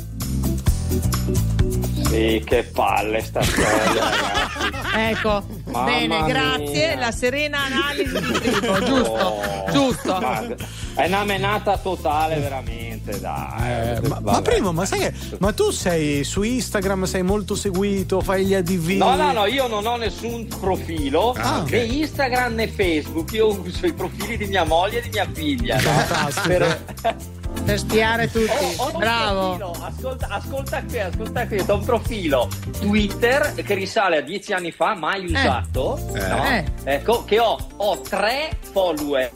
[2.12, 4.80] Sì, che palle sta storia.
[4.94, 6.88] Ecco, Mamma bene, grazie.
[6.88, 7.00] mia.
[7.00, 10.18] La serena analisi di primo, giusto, Oh, giusto.
[10.20, 10.56] guarda,
[10.96, 13.96] È una menata totale, veramente, dai.
[13.96, 15.14] Eh, ma, ma primo, ma sai che.
[15.40, 18.90] Ma tu sei su Instagram, sei molto seguito, fai gli ADV.
[18.98, 23.86] No, no, no, io non ho nessun profilo, Ah, né Instagram né Facebook, io uso
[23.86, 25.76] i profili di mia moglie e di mia figlia.
[25.76, 25.82] no?
[25.90, 26.48] Fantastico.
[26.48, 27.16] Per-
[27.66, 28.50] Per spiare tutti.
[28.50, 29.72] Ho- ho un Bravo.
[29.82, 32.48] ascolta, ascolta qui, ascolta qui, ho un profilo
[32.80, 36.28] Twitter che risale a dieci anni fa, mai usato, Eh.
[36.28, 36.44] no?
[36.46, 36.66] Eh.
[36.84, 39.32] ecco, che ho, ho tre follower,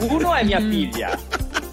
[0.00, 0.70] uno è mia Mm.
[0.70, 1.18] figlia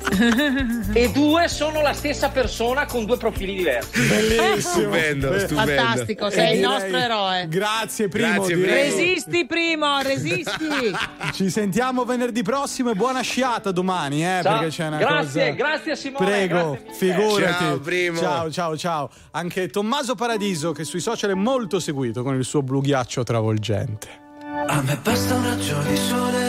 [0.94, 4.00] e due sono la stessa persona con due profili diversi.
[4.08, 4.60] Bellissimo.
[4.60, 5.82] Stupendo, stupendo.
[5.82, 7.48] Fantastico, E sei il direi- nostro eroe.
[7.48, 8.28] Grazie, primo.
[8.34, 8.74] Grazie, primo.
[8.74, 10.94] Resisti, primo, resisti.
[11.34, 14.58] Ci sentiamo venerdì prossimo e buona sciata domani, eh, Ciao.
[14.60, 15.64] perché c'è una Grazie, cosa.
[15.64, 16.26] grazie Simone.
[16.26, 17.64] Prego, grazie figurati.
[17.64, 18.18] Ciao, primo.
[18.20, 19.10] Ciao, ciao, ciao.
[19.32, 24.08] Anche Tommaso Paradiso, che sui social è molto seguito con il suo blu ghiaccio travolgente.
[24.68, 26.49] A me basta un raggio di sole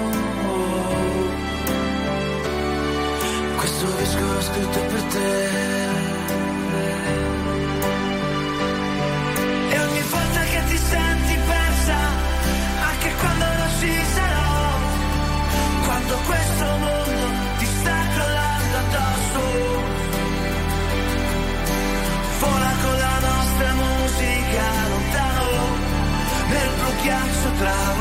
[3.61, 5.29] Questo disco l'ho scritto per te.
[9.69, 11.97] E ogni volta che ti senti persa,
[12.89, 14.61] anche quando non ci sarò,
[15.85, 17.23] quando questo mondo
[17.59, 19.41] ti sta crollando addosso,
[22.39, 25.45] vola con la nostra musica lontano
[26.49, 28.00] nel blu ghiaccio travo.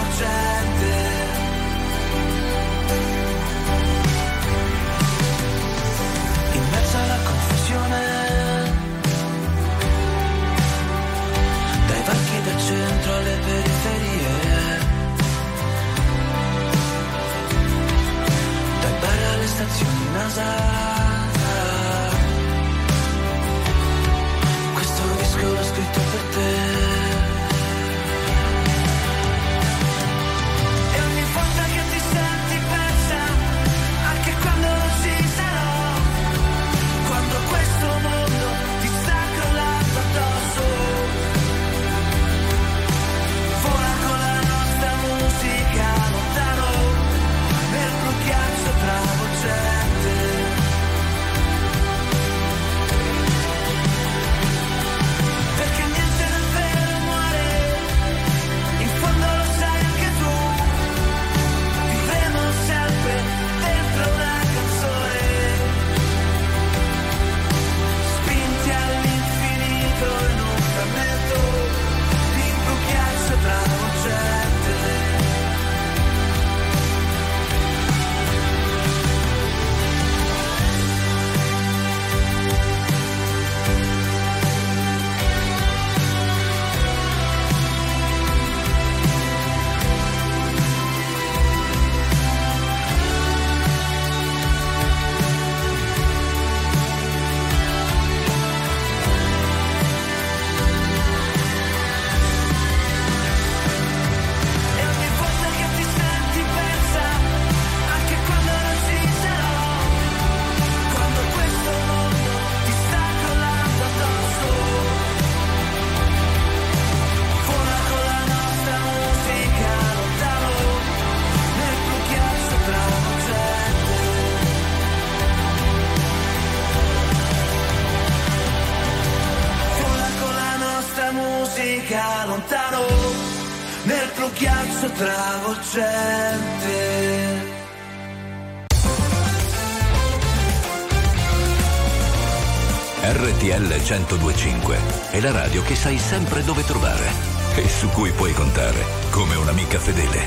[145.21, 147.11] la radio che sai sempre dove trovare
[147.57, 150.19] e su cui puoi contare come un'amica fedele.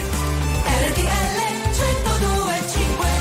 [0.66, 1.34] RTL
[1.72, 3.13] 102.5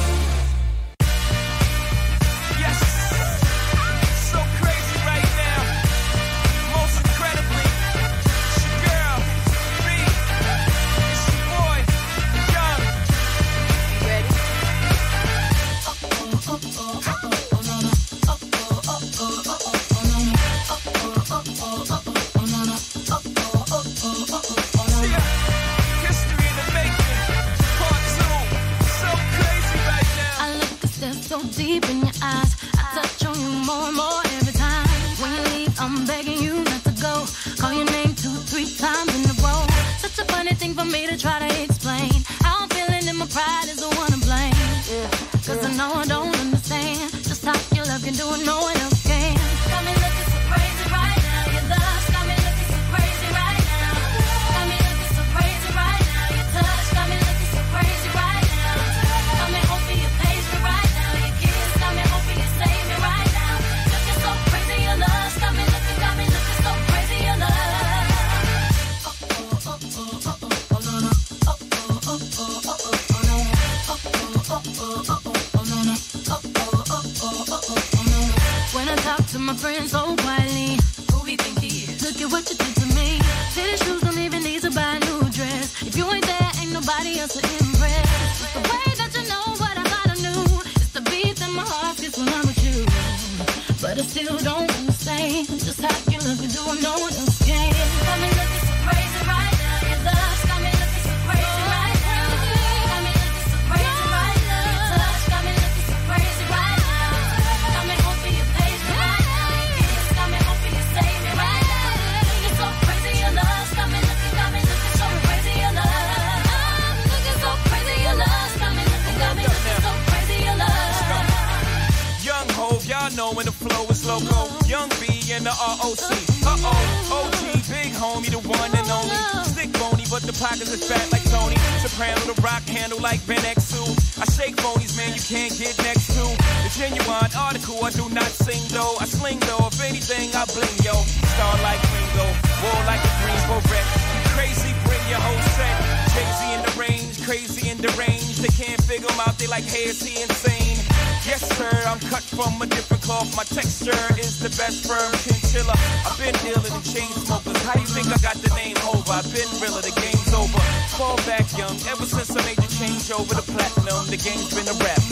[163.13, 165.12] the over to platinum, the game's been a rap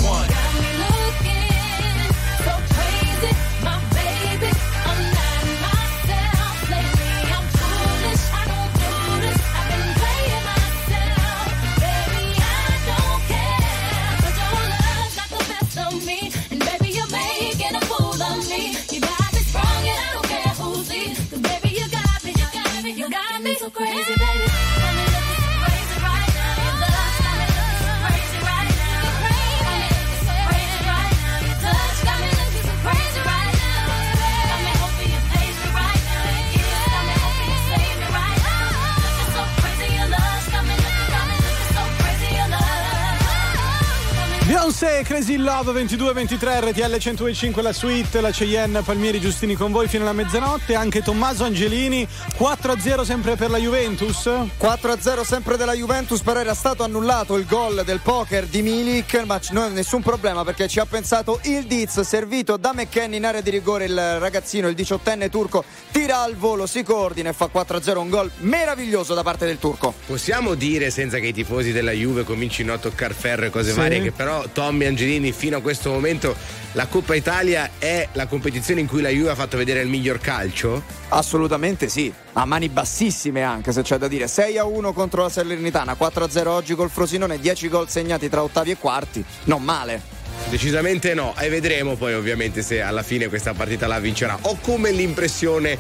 [44.81, 50.05] Beyoncé, Crazy Love 22-23 RTL 105 la suite, la Cheyenne, Palmieri, Giustini con voi fino
[50.05, 52.07] alla mezzanotte, anche Tommaso Angelini
[52.39, 54.25] 4-0 sempre per la Juventus.
[54.59, 59.39] 4-0 sempre della Juventus, però era stato annullato il gol del poker di Milik, ma
[59.39, 63.43] c- non nessun problema perché ci ha pensato il Diz, servito da McKenny in area
[63.43, 67.99] di rigore il ragazzino, il diciottenne turco, tira al volo, si coordina e fa 4-0,
[67.99, 69.93] un gol meraviglioso da parte del turco.
[70.07, 73.77] Possiamo dire, senza che i tifosi della Juve comincino a toccare ferro e cose Sì.
[73.79, 76.37] varie, che però Tommy Angelini fino a questo momento
[76.73, 80.21] la Coppa Italia è la competizione in cui la Juve ha fatto vedere il miglior
[80.21, 80.85] calcio?
[81.09, 84.29] Assolutamente sì, a mani bassissime anche se c'è da dire.
[84.29, 88.29] 6 a 1 contro la Salernitana, 4 a 0 oggi col Frosinone, 10 gol segnati
[88.29, 89.25] tra ottavi e quarti.
[89.47, 90.01] Non male.
[90.49, 94.39] Decisamente no, e vedremo poi ovviamente se alla fine questa partita la vincerà.
[94.43, 95.77] Ho come l'impressione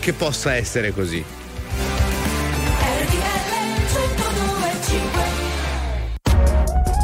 [0.00, 1.24] che possa essere così.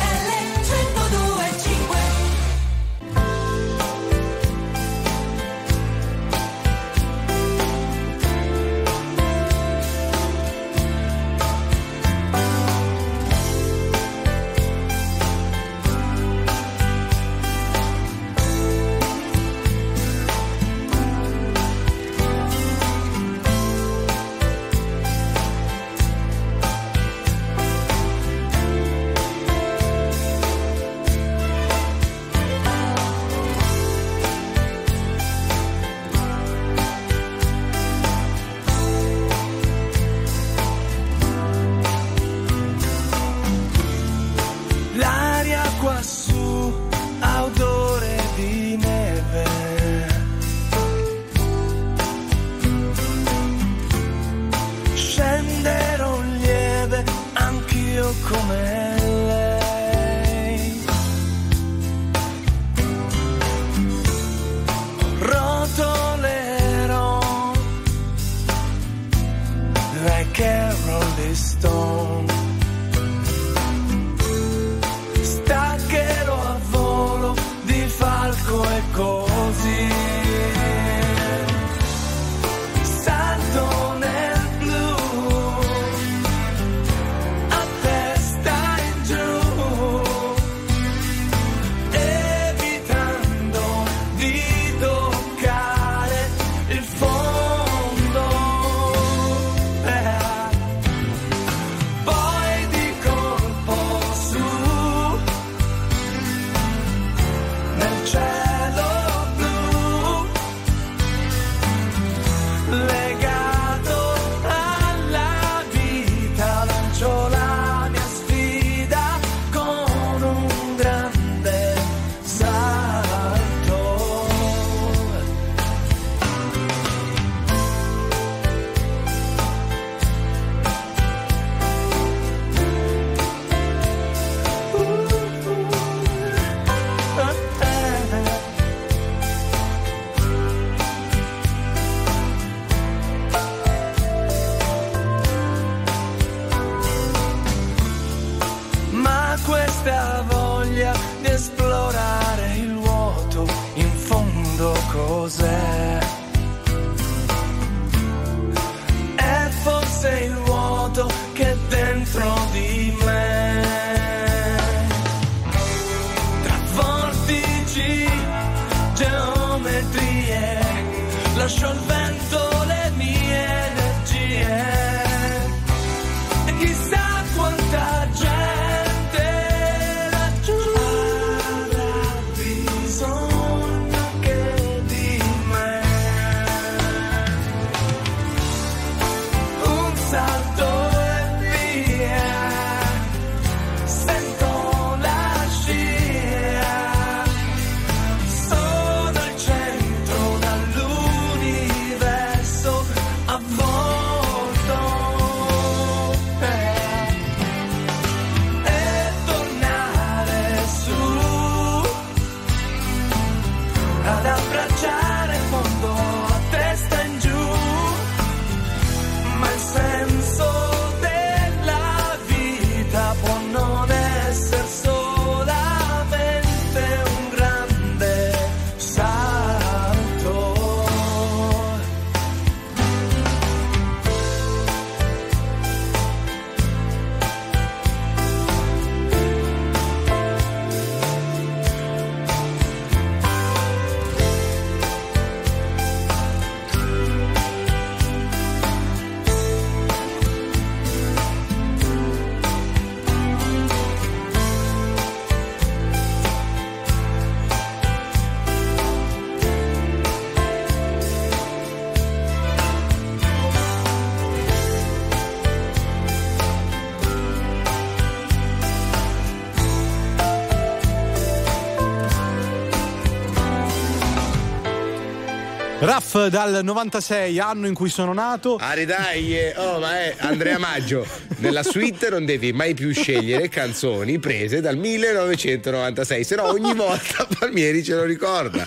[275.91, 278.55] Raff dal 96, anno in cui sono nato.
[278.55, 281.05] Ari dai, eh, oh, ma è Andrea Maggio.
[281.39, 287.27] Nella suite non devi mai più scegliere canzoni prese dal 1996, se no ogni volta
[287.37, 288.65] Palmieri ce lo ricorda.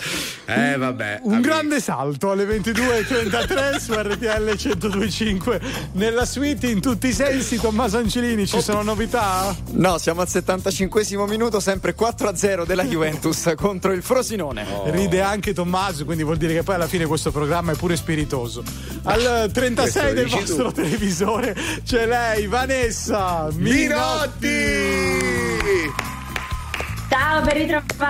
[0.55, 1.21] Eh, vabbè.
[1.23, 5.61] Un grande salto alle 22.33 su RTL 1025
[5.93, 7.59] nella suite in tutti i sensi.
[7.59, 9.55] Tommaso Angelini, ci sono novità?
[9.73, 14.67] No, siamo al 75 minuto, sempre 4-0 della Juventus contro il Frosinone.
[14.87, 18.63] Ride anche Tommaso, quindi vuol dire che poi alla fine questo programma è pure spiritoso.
[19.05, 20.83] Al 36 del vostro tu.
[20.83, 24.94] televisore c'è lei, Vanessa Minotti.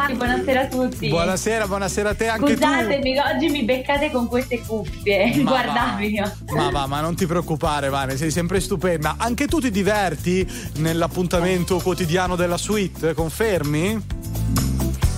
[0.07, 1.09] Ritrovati, buonasera a tutti.
[1.09, 5.37] Buonasera, buonasera a te anche Scusatemi, oggi mi beccate con queste cuffie.
[5.43, 6.23] Ma Guardatevi.
[6.47, 6.55] tu.
[6.55, 9.17] Ma va, ma non ti preoccupare, Vane, sei sempre stupenda.
[9.19, 14.23] Anche tu ti diverti nell'appuntamento quotidiano della suite, confermi?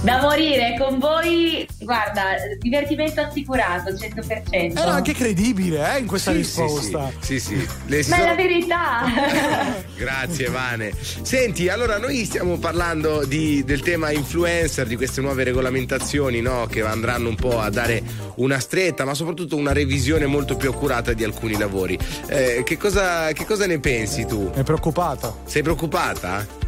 [0.02, 2.22] Da morire con voi, guarda,
[2.58, 4.72] divertimento assicurato, 100%.
[4.78, 7.10] Era anche credibile, eh, in questa Sì, risposta.
[7.20, 7.56] Sì, sì.
[7.56, 7.68] sì.
[7.86, 9.84] Le si Ma è sono- la verità.
[9.96, 10.92] Grazie Vane.
[11.22, 16.66] Senti, allora noi stiamo parlando di- del tema influencer, di queste nuove regolamentazioni no?
[16.66, 18.02] che andranno un po' a dare
[18.36, 21.96] una stretta, ma soprattutto una revisione molto più accurata di alcuni lavori.
[22.26, 24.50] Eh, che, cosa, che cosa ne pensi tu?
[24.52, 25.32] È preoccupata?
[25.44, 26.64] Sei preoccupata?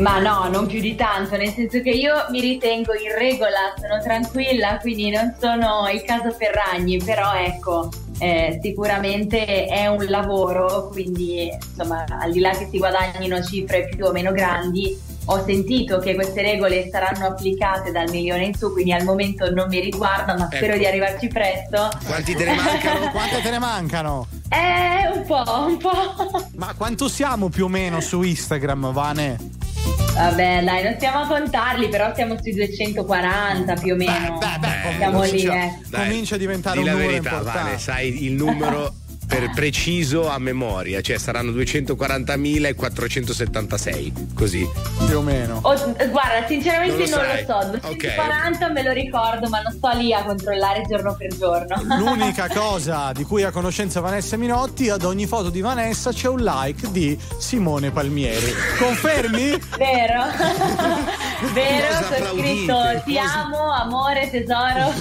[0.00, 4.00] Ma no, non più di tanto, nel senso che io mi ritengo in regola, sono
[4.02, 11.50] tranquilla, quindi non sono il caso Ferragni, però ecco, eh, sicuramente è un lavoro, quindi
[11.50, 16.14] insomma, al di là che si guadagnino cifre più o meno grandi, ho sentito che
[16.14, 20.46] queste regole saranno applicate dal milione in su, quindi al momento non mi riguarda, ma
[20.46, 20.78] spero Ecco.
[20.78, 21.90] di arrivarci presto.
[22.06, 23.10] Quanti te ne mancano?
[23.12, 24.26] Quante te ne mancano?
[24.48, 26.48] Eh, un po', un po'.
[26.56, 29.58] Ma quanto siamo più o meno su Instagram, Vane?
[30.14, 34.38] Vabbè, dai, non stiamo a contarli, però siamo sui 240 più o meno.
[34.98, 35.78] siamo lì, eh.
[35.88, 37.62] Dai, Comincia a diventare di un la numero verità, importante.
[37.62, 38.92] Vane, sai il numero
[39.30, 44.68] per preciso a memoria, cioè saranno 240.476, così.
[45.06, 45.60] Più o meno.
[45.62, 45.76] Oh,
[46.10, 47.44] guarda, sinceramente Non non lo lo, sai.
[47.46, 51.80] so, 240 me lo ricordo, ma non sto lì a controllare giorno per giorno.
[51.96, 56.40] L'unica cosa di cui ha conoscenza Vanessa Minotti, ad ogni foto di Vanessa c'è un
[56.40, 58.52] like di Simone Palmieri.
[58.78, 59.50] Confermi?
[59.78, 60.24] Vero?
[61.54, 64.92] Vero, Cosa c'è scritto ti amo, amore, tesoro.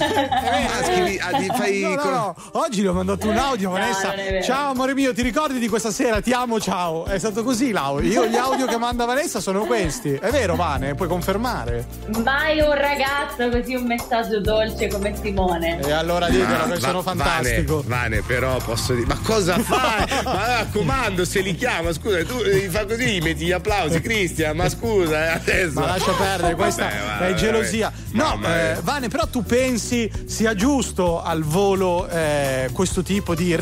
[1.81, 2.35] no, no, no.
[2.53, 4.17] Oggi gli ho mandato un audio, No, Vanessa.
[4.23, 4.43] Vero.
[4.43, 6.21] Ciao amore mio, ti ricordi di questa sera?
[6.21, 7.05] Ti amo, ciao.
[7.05, 8.09] È stato così l'audio.
[8.11, 10.13] Io gli audio che manda Vanessa sono questi.
[10.13, 10.95] È vero, Vane?
[10.95, 11.85] Puoi confermare?
[12.23, 15.79] Mai un ragazzo così un messaggio dolce come Simone.
[15.81, 17.83] E allora diglielo Ma- che sono fantastico.
[17.85, 19.05] Vane, Vane, però posso dire.
[19.07, 20.05] Ma cosa fai?
[20.23, 24.01] ma a comando se li chiama, scusa, tu eh, fa così, gli metti gli applausi,
[24.01, 25.79] Cristian, ma scusa, eh, adesso.
[25.79, 27.91] Ma lascia perdere, questa Vabbè, va, è gelosia.
[28.11, 33.55] No, eh, Vane, però tu pensi sia giusto al volo eh, questo tipo di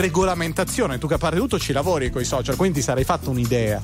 [0.48, 0.98] regolamentazione?
[0.98, 3.82] Tu che a parte tutto ci lavori con i social, quindi ti sarai fatto un'idea.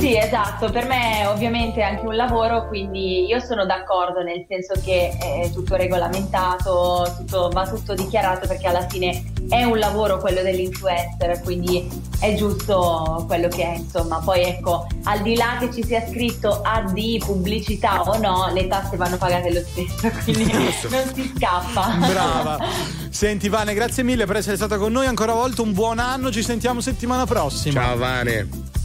[0.00, 4.72] Sì, esatto, per me ovviamente è anche un lavoro, quindi io sono d'accordo nel senso
[4.82, 10.40] che è tutto regolamentato, tutto- va tutto dichiarato perché alla fine è un lavoro quello
[10.40, 11.86] dell'influencer, quindi
[12.18, 14.20] è giusto quello che è, insomma.
[14.24, 18.96] Poi ecco, al di là che ci sia scritto AD, pubblicità o no, le tasse
[18.96, 21.94] vanno pagate lo stesso, quindi non si scappa.
[22.08, 22.58] Brava.
[23.10, 26.32] Senti Vane, grazie mille per essere stata con noi ancora una volta, un buon anno,
[26.32, 27.82] ci sentiamo settimana prossima.
[27.82, 28.79] Ciao Vane.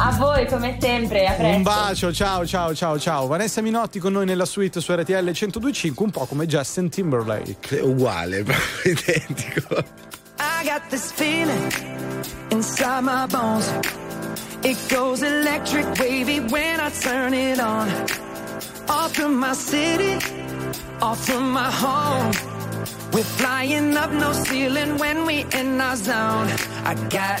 [0.00, 1.56] A voi come sempre, a presto.
[1.56, 3.26] Un bacio, ciao ciao ciao ciao.
[3.26, 7.80] Vanessa Minotti con noi nella suite su RTL 1025, un po' come Justin Timberlake.
[7.80, 9.84] Uguale, proprio identico.
[10.38, 11.72] I got this feeling
[12.50, 13.68] inside my bones.
[14.62, 17.88] It goes electric wavy when I turn it on.
[18.88, 20.16] Off from my city,
[21.00, 22.32] off from my home.
[23.12, 26.48] We're flying up no ceiling when we in our zone.
[26.84, 27.40] I got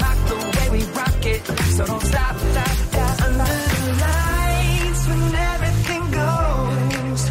[0.71, 1.45] We rock it,
[1.75, 3.21] so don't stop, stop, stop.
[3.25, 7.21] Under the lights when everything goes,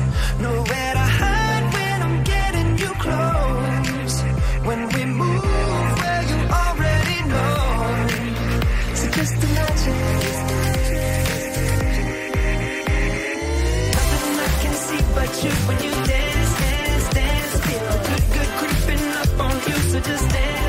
[0.41, 4.15] nowhere to hide when I'm getting you close.
[4.69, 5.45] When we move,
[6.31, 7.57] you already know.
[8.95, 10.01] So just imagine.
[13.97, 17.53] Nothing I can see but you when you dance, dance, dance.
[17.67, 19.77] Feel the good, good creeping up on you.
[19.91, 20.60] So just dance,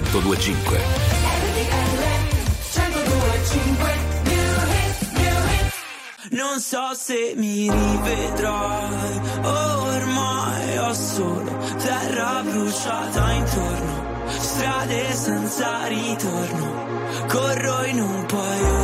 [0.00, 0.78] 1025.
[6.30, 17.84] Non so se mi rivedrai, ormai ho solo terra bruciata intorno, strade senza ritorno, corro
[17.84, 18.81] in un paio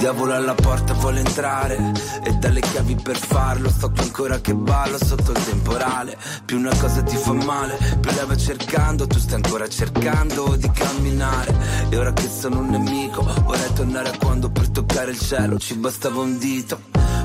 [0.00, 1.92] diavolo alla porta vuole entrare.
[2.24, 6.16] E dalle chiavi per farlo sto qui ancora che ballo sotto il temporale.
[6.46, 10.70] Più una cosa ti fa male più la vai cercando tu stai ancora cercando di
[10.70, 11.54] camminare.
[11.90, 15.74] E ora che sono un nemico vorrei tornare a quando per toccare il cielo ci
[15.74, 16.80] bastava un dito.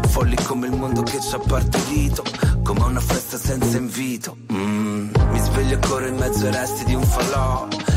[0.09, 2.23] Folli come il mondo che ci ha partorito
[2.61, 4.35] come una festa senza invito.
[4.51, 7.67] Mm, mi sveglio e corro in mezzo ai resti di un falò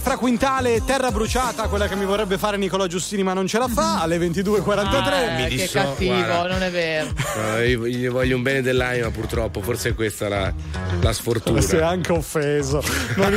[0.00, 3.58] fra Quintale e Terra Bruciata, quella che mi vorrebbe fare Nicola Giustini ma non ce
[3.58, 4.00] la fa, mm.
[4.00, 4.86] alle 22.43.
[4.96, 6.48] Ah, eh, che disso, cattivo, guarda.
[6.48, 7.86] non è vero.
[7.86, 10.52] Gli voglio un bene dell'anima purtroppo, forse è questa la,
[11.00, 11.60] la sfortuna.
[11.60, 12.82] Ma sei anche offeso.
[13.16, 13.30] ma,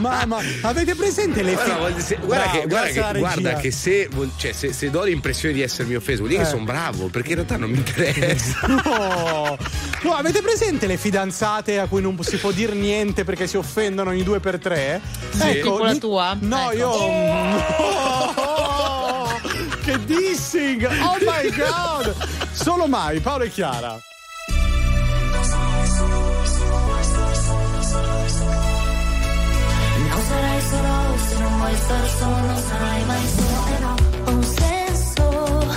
[0.00, 1.52] Mamma, avete presente le...
[1.54, 5.62] Guarda, guarda, no, che, guarda, che, guarda che se, cioè, se, se, do l'impressione di
[5.62, 6.44] essermi offeso vuol dire eh.
[6.44, 8.66] che sono bravo, perché in realtà non mi interessa.
[8.78, 9.56] No.
[10.02, 14.10] no, avete presente le fidanzate a cui non si può dire niente perché si offendono
[14.10, 15.00] ogni due per tre?
[15.38, 15.52] Sì.
[15.54, 16.36] Tipo la di- tua?
[16.40, 16.76] No, Ecco.
[16.76, 16.96] io.
[16.96, 18.36] No!
[19.88, 20.84] Che dissing!
[20.84, 22.14] Oh my god!
[22.52, 23.98] Solo mai, Paolo e Chiara.
[30.08, 33.66] Non sarai solo se non vuoi stare solo, non sarai mai solo.
[33.66, 33.94] E no,
[34.24, 35.74] ho un senso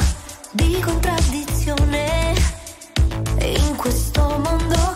[0.51, 2.33] di contraddizione
[3.41, 4.95] in questo mondo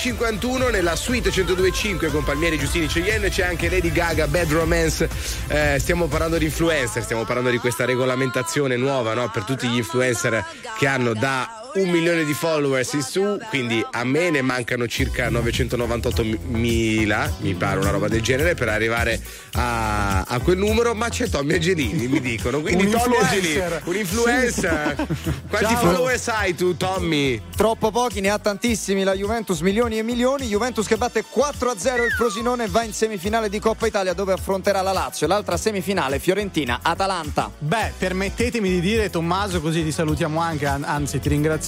[0.00, 5.06] 22.51 nella suite 102.5 con Palmieri Giustini Cheyenne c'è anche Lady Gaga, Bad Romance.
[5.48, 9.28] Eh, stiamo parlando di influencer, stiamo parlando di questa regolamentazione nuova no?
[9.28, 10.42] per tutti gli influencer
[10.78, 15.28] che hanno da un milione di followers in su, quindi a me ne mancano circa
[15.30, 19.20] 998 mila, mi pare una roba del genere, per arrivare
[19.52, 22.60] a, a quel numero, ma c'è Tommy Angelini, mi dicono.
[22.60, 23.62] Quindi Un Tommy influencer.
[23.62, 25.06] Angelini, un influencer.
[25.48, 25.76] Quanti Ciao.
[25.76, 27.40] followers hai tu, Tommy?
[27.56, 30.46] Troppo pochi, ne ha tantissimi la Juventus, milioni e milioni.
[30.46, 34.92] Juventus che batte 4-0 il Frosinone va in semifinale di Coppa Italia dove affronterà la
[34.92, 35.26] Lazio.
[35.26, 37.50] L'altra semifinale Fiorentina-Atalanta.
[37.58, 41.58] Beh, permettetemi di dire, Tommaso, così ti salutiamo anche, an- anzi ti ringraziamo.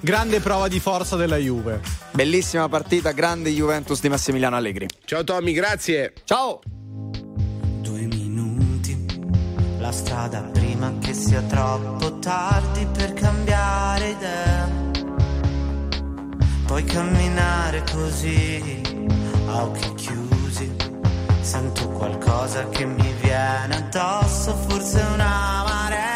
[0.00, 1.80] Grande prova di forza della Juve.
[2.10, 4.88] Bellissima partita, grande Juventus di Massimiliano Allegri.
[5.04, 6.14] Ciao Tommy, grazie.
[6.24, 6.60] Ciao.
[9.78, 14.68] La strada prima che sia troppo tardi per cambiare idea.
[16.66, 18.80] Puoi camminare così,
[19.46, 20.74] a occhi chiusi.
[21.40, 26.15] Sento qualcosa che mi viene addosso, forse una marea.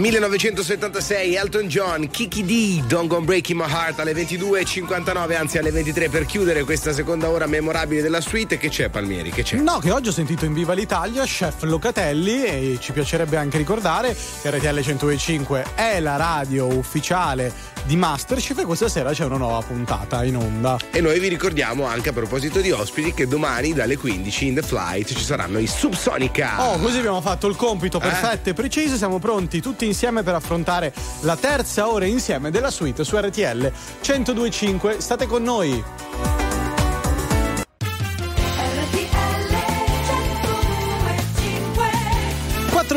[0.00, 5.70] Dal 1976 Elton John, Kiki D, Don't Go Breaking My Heart alle 22.59, anzi alle
[5.70, 8.56] 23 per chiudere questa seconda ora memorabile della suite.
[8.56, 9.30] Che c'è Palmieri?
[9.30, 9.58] Che c'è?
[9.58, 14.16] No, che oggi ho sentito in Viva l'Italia Chef Locatelli e ci piacerebbe anche ricordare
[14.40, 17.52] che RTL 105 è la radio ufficiale
[17.84, 20.78] di Masterchef e questa sera c'è una nuova puntata in onda.
[20.92, 24.62] E noi vi ricordiamo anche a proposito di ospiti che domani dalle 15 in The
[24.62, 26.70] Flight ci saranno i Subsonica.
[26.72, 28.00] Oh, così abbiamo fatto il compito Eh?
[28.00, 33.04] perfetto e preciso, siamo pronti tutti insieme per affrontare la terza ora insieme della suite
[33.04, 35.00] su RTL 1025.
[35.00, 36.29] State con noi.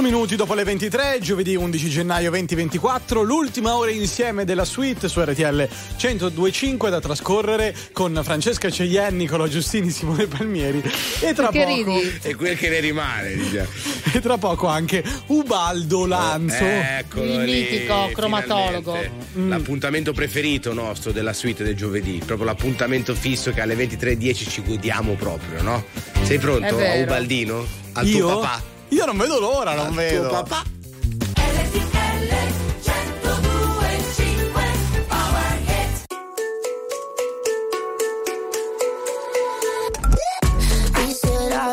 [0.04, 5.68] minuti dopo le 23, giovedì 11 gennaio 2024, l'ultima ora insieme della suite su RTL
[5.98, 10.84] 1025 da trascorrere con Francesca Cegliani, Nicola Giustini, Simone Palmieri
[11.22, 12.20] e tra Perché poco ridi?
[12.22, 14.02] e quel che ne rimane, diciamo.
[14.14, 18.98] E tra poco anche Ubaldo oh, Lanzo, oh, eccolo il lì, mitico cromatologo.
[19.38, 19.50] Mm.
[19.50, 25.14] L'appuntamento preferito nostro della suite del giovedì, proprio l'appuntamento fisso che alle 23:10 ci godiamo
[25.14, 25.84] proprio, no?
[26.24, 27.66] Sei pronto, Ubaldino?
[27.94, 28.20] Al Io?
[28.20, 28.73] tuo papà?
[28.94, 30.30] Io non vedo l'ora, non ah, vedo.
[30.30, 30.74] papà.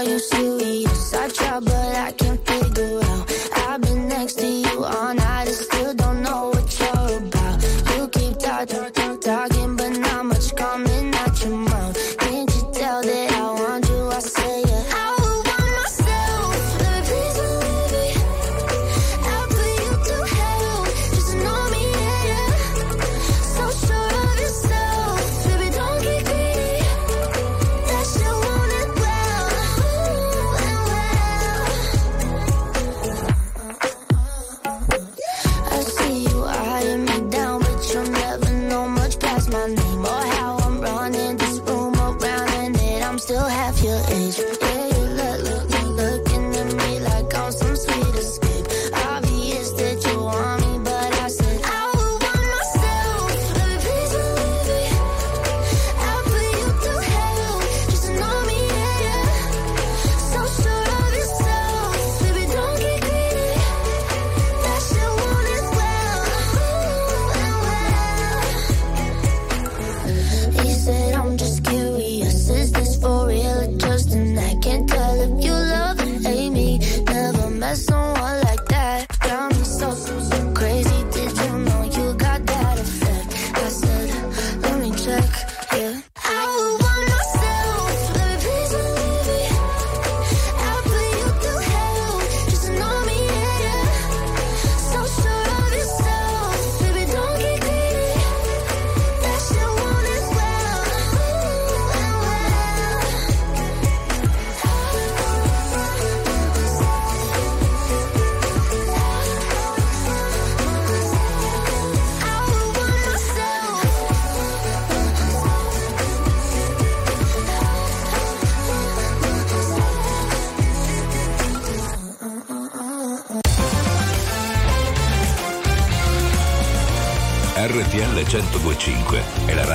[0.03, 0.50] you see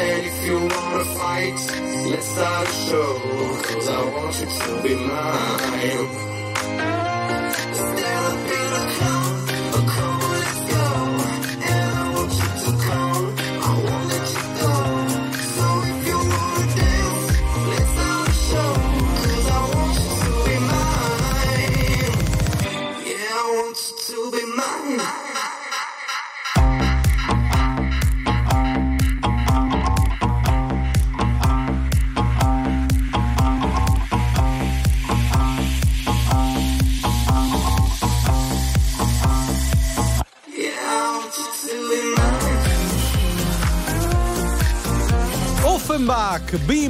[0.00, 1.58] And if you wanna fight,
[2.10, 3.10] let's start a show.
[3.66, 6.32] Cause I want you to be mine.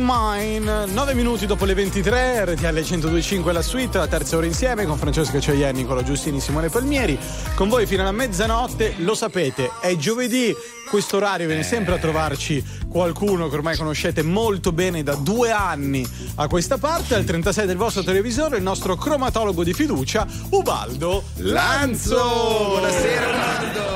[0.04, 4.98] Mine, 9 minuti dopo le 23, RTL 1025 la suite, la terza ora insieme con
[4.98, 7.18] Francesca Cioienni, Nicola Giustini, Simone Palmieri.
[7.54, 10.54] Con voi fino alla mezzanotte, lo sapete, è giovedì,
[10.90, 16.06] questo orario viene sempre a trovarci qualcuno che ormai conoscete molto bene da due anni
[16.34, 22.70] a questa parte, al 36 del vostro televisore, il nostro cromatologo di fiducia, Ubaldo Lanzo.
[22.70, 23.91] Buonasera Ubaldo.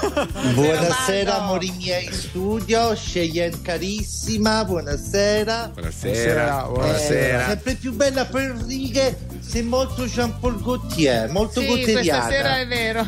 [0.54, 5.70] Buonasera amori miei in studio, Cheyenne carissima, buonasera.
[5.74, 7.42] Buonasera, buonasera.
[7.42, 12.28] Eh, sempre più bella per righe, sei molto Jean Paul Gaultier, molto Sì, questa gotteriana.
[12.28, 13.06] sera è vero.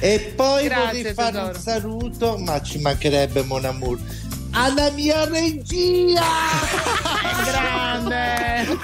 [0.00, 1.46] E poi Grazie, vorrei fare tesoro.
[1.48, 3.98] un saluto, ma ci mancherebbe Mon Amour,
[4.52, 6.22] alla mia regia!
[7.44, 8.78] Grande!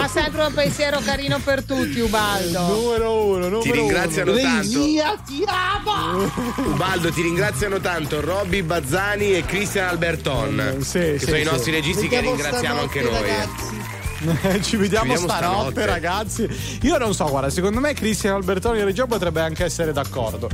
[0.00, 2.60] Ha sempre un pensiero carino per tutti, Ubaldo.
[2.66, 4.78] Numero uno, Ti ringraziano tanto.
[4.78, 6.30] Regia, ti amo!
[6.56, 11.50] Ubaldo, ti ringraziano tanto Robby Bazzani e Christian Alberton, che sì, sono i sì.
[11.50, 13.12] nostri registi che Vediamo ringraziamo anche noi.
[13.12, 13.76] ragazzi.
[14.18, 15.86] Ci vediamo, Ci vediamo stanotte, stanotte.
[15.86, 16.48] ragazzi.
[16.82, 20.48] Io non so, guarda, secondo me Cristian Albertoni e Reggio potrebbe anche essere d'accordo.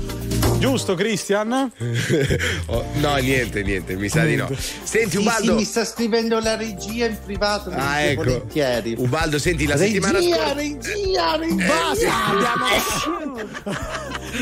[0.65, 1.71] Giusto, Cristian?
[2.67, 4.49] Oh, no, niente, niente, mi sa di no.
[4.83, 5.51] Senti, Sì, Ubaldo.
[5.53, 8.25] sì, mi sta scrivendo la regia in privato, mi Ah, ecco.
[8.25, 8.95] volentieri.
[8.97, 10.53] Ubaldo, senti, la regia, settimana scorsa.
[10.55, 11.67] regia, regia!
[11.67, 13.37] Basta, abbiamo,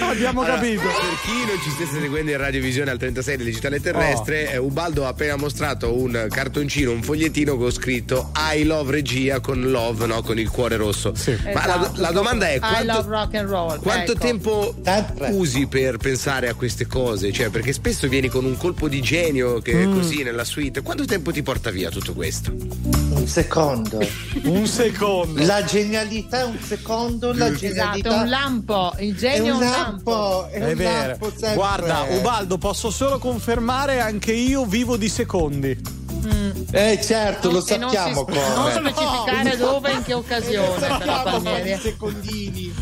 [0.10, 0.82] abbiamo Allora, capito.
[0.82, 0.90] Per
[1.24, 4.50] chi non ci stesse seguendo in radiovisione al 36 del digitale terrestre, Oh.
[4.52, 9.60] eh, Ubaldo ha appena mostrato un cartoncino, un fogliettino con scritto I love regia con
[9.70, 10.22] love, no?
[10.22, 11.12] Con il cuore rosso.
[11.52, 12.00] Ma la, Esatto.
[12.00, 13.80] la domanda è I quanto, love rock and roll.
[13.80, 14.20] quanto ecco.
[14.20, 14.74] tempo
[15.30, 17.32] usi per pensare a queste cose?
[17.32, 19.94] Cioè, perché spesso vieni con un colpo di genio che è Mm.
[19.94, 20.82] così nella suite.
[20.82, 22.52] Quanto tempo ti porta via tutto questo?
[22.52, 23.98] Un secondo.
[24.44, 25.42] un secondo.
[25.44, 28.92] La genialità è un secondo, la Esatto, genialità è un lampo.
[28.98, 30.48] Il genio È è un un lampo, lampo.
[30.48, 31.18] è È un vero.
[31.18, 31.54] lampo.
[31.54, 35.78] Guarda, Ubaldo, posso solo confermare anche io vivo di secondi.
[36.70, 38.90] Eh certo, lo E non si- sappiamo Non come.
[38.92, 40.86] specificare dove e in che occasione.
[40.98, 41.80] però, Palmieri.
[41.80, 42.72] secondini.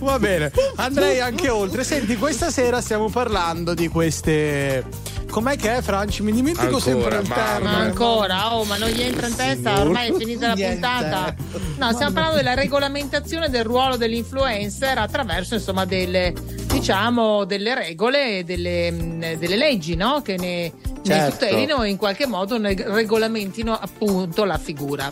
[0.00, 1.84] Va bene, andrei anche oltre.
[1.84, 4.84] Senti, questa sera stiamo parlando di queste.
[5.32, 6.22] Com'è che è, Franci?
[6.22, 7.70] Mi dimentico Ancora, sempre il termine.
[7.70, 10.74] Ma ancora, oh, ma non gli entra in testa, ormai è finita la Niente.
[10.74, 11.34] puntata.
[11.78, 16.34] No, stiamo parlando della regolamentazione del ruolo dell'influencer attraverso, insomma, delle
[16.66, 20.20] diciamo delle regole e delle, delle leggi, no?
[20.20, 21.46] Che ne, ne Certo.
[21.46, 25.10] tutelino e in qualche modo ne regolamentino appunto la figura.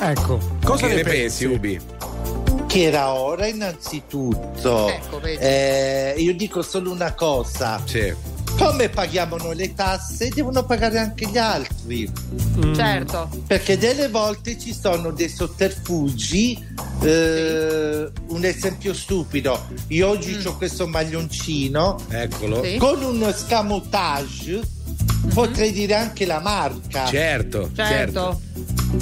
[0.00, 1.80] Ecco, cosa che ne ne pensi, Ubi?
[2.66, 4.88] Che era ora innanzitutto.
[4.90, 5.42] Ecco, vedi.
[5.42, 7.80] Eh, io dico solo una cosa.
[7.86, 8.34] Sì.
[8.56, 12.10] Come paghiamo noi le tasse, devono pagare anche gli altri.
[12.74, 13.28] Certo.
[13.46, 16.64] Perché delle volte ci sono dei sotterfugi.
[17.02, 22.62] eh, un esempio stupido: io oggi ho questo maglioncino Eccolo.
[22.64, 22.76] Sì.
[22.78, 24.60] con un scamotage.
[25.34, 27.06] Potrei dire anche la marca.
[27.06, 27.82] Certo, certo.
[27.82, 28.40] Certo.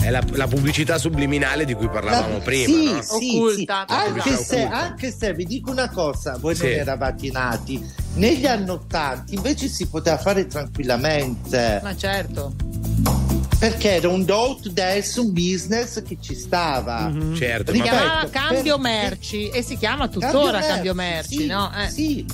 [0.01, 3.02] È la, la pubblicità subliminale di cui parlavamo La- prima, sì, no?
[3.02, 3.84] sì, Occulta.
[3.88, 3.94] sì.
[3.94, 6.62] Anche, se, anche se vi dico una cosa, voi Sì.
[6.62, 7.84] non eravate nati.
[8.14, 12.55] Negli anni Ottanta invece si poteva fare tranquillamente Ma certo.
[13.59, 17.10] perché era un do to dance, un business che ci stava.
[17.36, 21.46] Certo, Si ma Ripeto, chiamava cambio per- merci e si chiama tuttora cambio merci, sì,
[21.46, 21.70] no?
[21.76, 21.88] Eh.
[21.90, 22.24] Sì,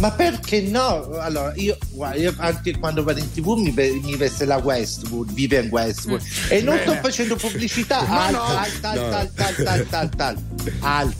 [0.00, 1.08] ma perché no?
[1.18, 5.58] Allora, io, guarda, io anche quando vado in tv mi, mi veste la Westwood, vive
[5.60, 6.20] in Westwood.
[6.48, 7.98] E non sto facendo pubblicità.
[8.00, 10.34] Alta, alta, alta, alta, alta, alta, alta.
[10.80, 11.16] Alta.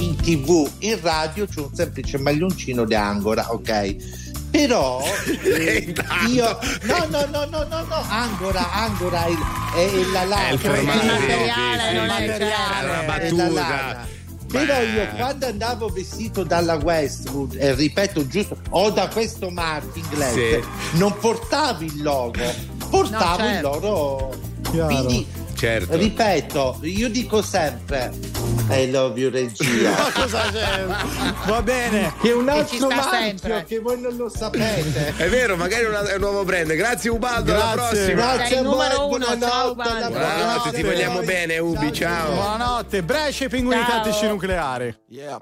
[0.00, 3.96] In tv, in radio c'è un semplice maglioncino di Angora, ok?
[4.50, 5.02] Però
[5.44, 5.94] eh,
[6.28, 9.38] io no no no no no no Angora Angora è, il-
[9.74, 12.22] è, è la lana È il formato, Il materiale sì, sì, non sì.
[12.22, 12.84] è È certo.
[13.04, 14.08] una è la lana.
[14.50, 20.62] Però io quando andavo vestito dalla Westwood, e ripeto giusto, o da questo marchio inglese,
[20.92, 22.40] non portavo il logo,
[22.88, 23.68] portavo No, il certo.
[23.68, 24.30] loro.
[24.70, 24.86] Chiaro.
[25.04, 25.26] Quindi,
[25.58, 25.96] Certo.
[25.96, 28.12] ripeto, io dico sempre,
[28.70, 29.90] I love you regia.
[29.90, 30.84] Ma cosa c'è?
[31.46, 32.12] Va bene.
[32.20, 33.64] che è un altro marchio sempre.
[33.66, 35.14] che voi non lo sapete.
[35.16, 36.72] È vero, magari è una- è un nuovo brand.
[36.74, 37.98] Grazie Ubaldo, alla Grazie.
[38.14, 38.36] prossima.
[38.36, 38.74] Grazie a voi,
[39.08, 42.32] buonanotte, ciao, alla Buonanotte, ti vogliamo bene, Ubi, ciao.
[42.34, 44.02] Buonanotte, Brescia e pinguini Ciao.
[44.02, 44.96] tattici nucleari.
[45.08, 45.38] Yeah.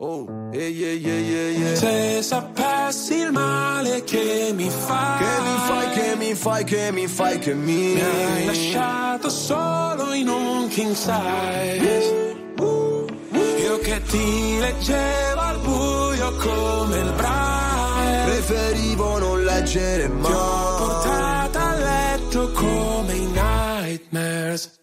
[0.00, 1.74] Oh, yeah, yeah, yeah, yeah, yeah.
[1.76, 7.06] Se sapessi il male che mi fai, Che mi fai, che mi fai, che mi
[7.08, 9.56] fai, che mi mi hai lasciato solo
[10.14, 12.36] in un king size.
[13.60, 18.24] Io che ti leggevo al buio come il braille.
[18.24, 20.76] Preferivo non leggere Ti ho mai.
[20.78, 24.76] portata a letto come i nightmares.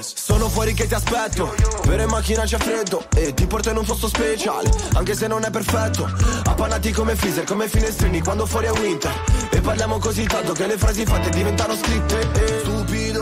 [0.00, 1.54] Sono fuori che ti aspetto
[1.84, 5.44] Vero in macchina c'è freddo E ti porto in un posto speciale Anche se non
[5.44, 6.10] è perfetto
[6.44, 9.12] Appannati come freezer, come finestrini Quando fuori è winter
[9.50, 12.62] E parliamo così tanto che le frasi fatte diventano scritte e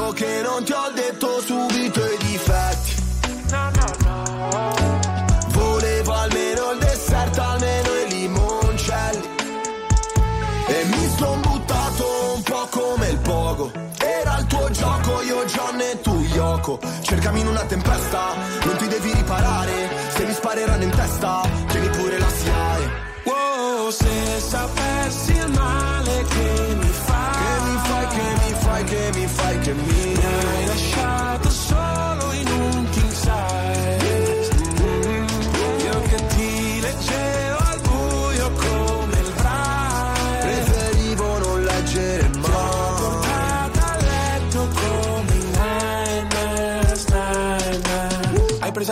[0.04, 3.02] Stupido che non ti ho detto subito i difetti.
[5.48, 9.28] Volevo almeno il dessert, almeno i limoncelli.
[10.66, 13.72] E mi son buttato un po' come il pogo.
[13.98, 16.80] Era il tuo gioco, io John e tu Yoko.
[17.00, 19.88] Cercami in una tempesta, non ti devi riparare.
[20.14, 22.90] Se mi spareranno in testa, tieni pure la SIAE
[23.24, 25.33] Wow, se sapessi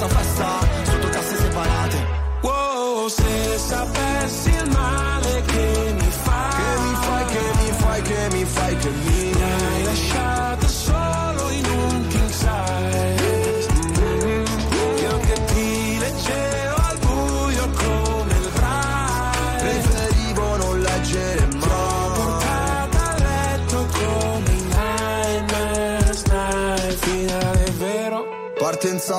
[0.00, 0.37] Andiamo alla stessa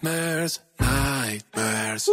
[0.00, 2.08] nightmares, nightmares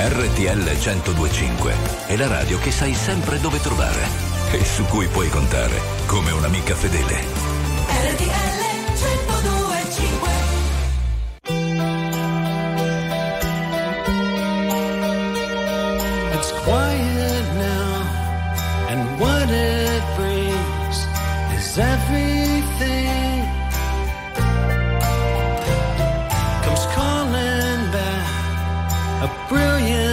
[0.00, 1.74] RTL 1025
[2.06, 4.06] è la radio che sai sempre dove trovare
[4.52, 7.16] e su cui puoi contare come un'amica fedele.
[8.12, 8.64] RTL
[8.94, 10.28] 1025
[16.34, 18.06] It's quiet now,
[18.88, 21.06] and what it brings
[21.56, 22.37] is everything
[29.48, 30.07] Brilliant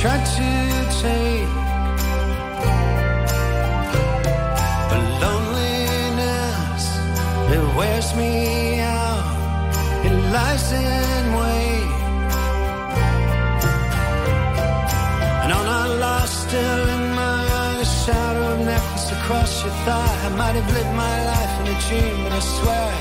[0.00, 0.48] Try to
[1.02, 1.52] take.
[4.90, 6.84] But loneliness,
[7.54, 8.32] it wears me
[8.80, 9.24] out.
[10.06, 11.90] It lies in wait.
[15.42, 18.44] And on our lost still in my shadow.
[18.46, 20.16] Of necklace across your thigh.
[20.26, 22.92] I might have lived my life in a dream, but I swear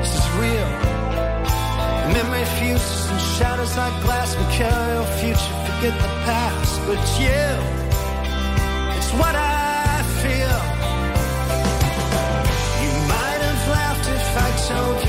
[0.00, 0.70] this is real.
[2.16, 4.34] Memory fuses and shadows like glass.
[4.36, 5.94] We carry our future, forget
[6.24, 6.80] past.
[6.86, 7.44] But you,
[8.96, 10.58] it's what I feel.
[12.82, 15.01] You might have laughed if I told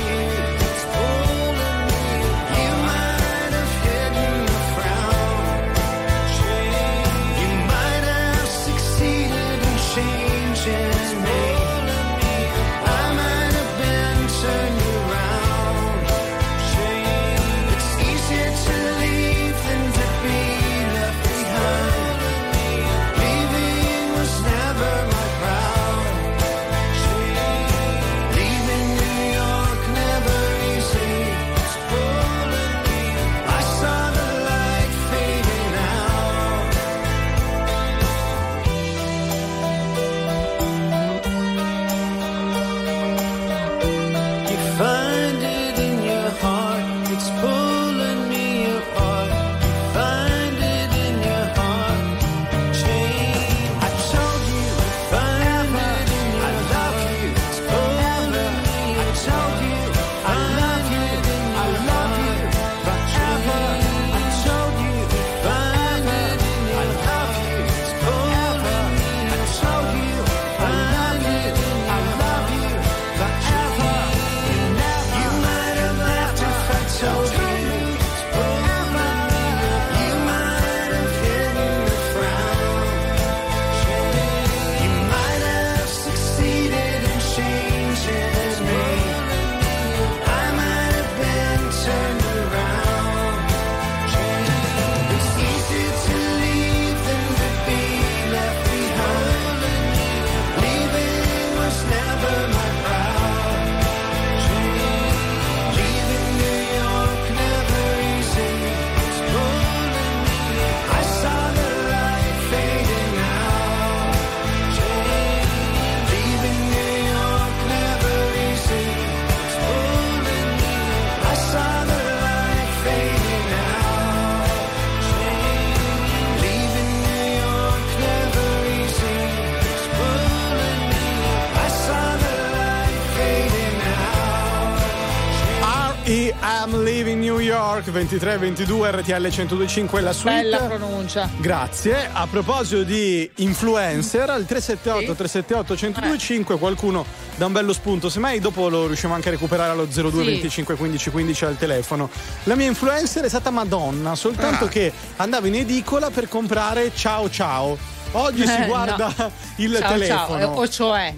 [137.74, 140.42] York 2322 RTL 1025 la suite.
[140.42, 141.28] Bella pronuncia.
[141.38, 142.08] Grazie.
[142.12, 147.04] A proposito di influencer, al 378 378 1025 qualcuno
[147.36, 148.08] dà un bello spunto.
[148.08, 150.24] Semmai dopo lo riusciamo anche a recuperare allo 02 Sì.
[150.24, 152.08] 25 15 15 al telefono.
[152.44, 154.68] La mia influencer è stata Madonna, soltanto Ah.
[154.68, 157.76] che andava in edicola per comprare ciao ciao.
[158.12, 159.30] Oggi si Eh, guarda no.
[159.56, 160.38] il Ciao, telefono.
[160.38, 160.54] ciao.
[160.60, 161.14] O cioè.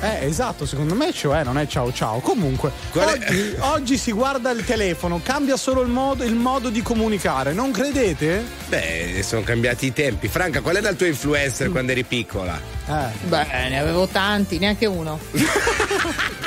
[0.00, 2.20] Eh, esatto, secondo me cioè non è ciao ciao.
[2.20, 7.52] Comunque, oggi, oggi si guarda il telefono, cambia solo il modo, il modo di comunicare,
[7.52, 8.42] non credete?
[8.68, 10.28] Beh, sono cambiati i tempi.
[10.28, 12.58] Franca, qual era il tuo influencer quando eri piccola?
[12.86, 13.28] Eh.
[13.28, 15.18] Beh, ne avevo tanti, neanche uno.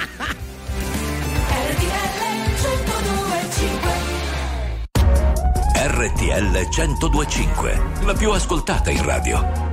[5.85, 9.72] RTL 1025, la più ascoltata in radio.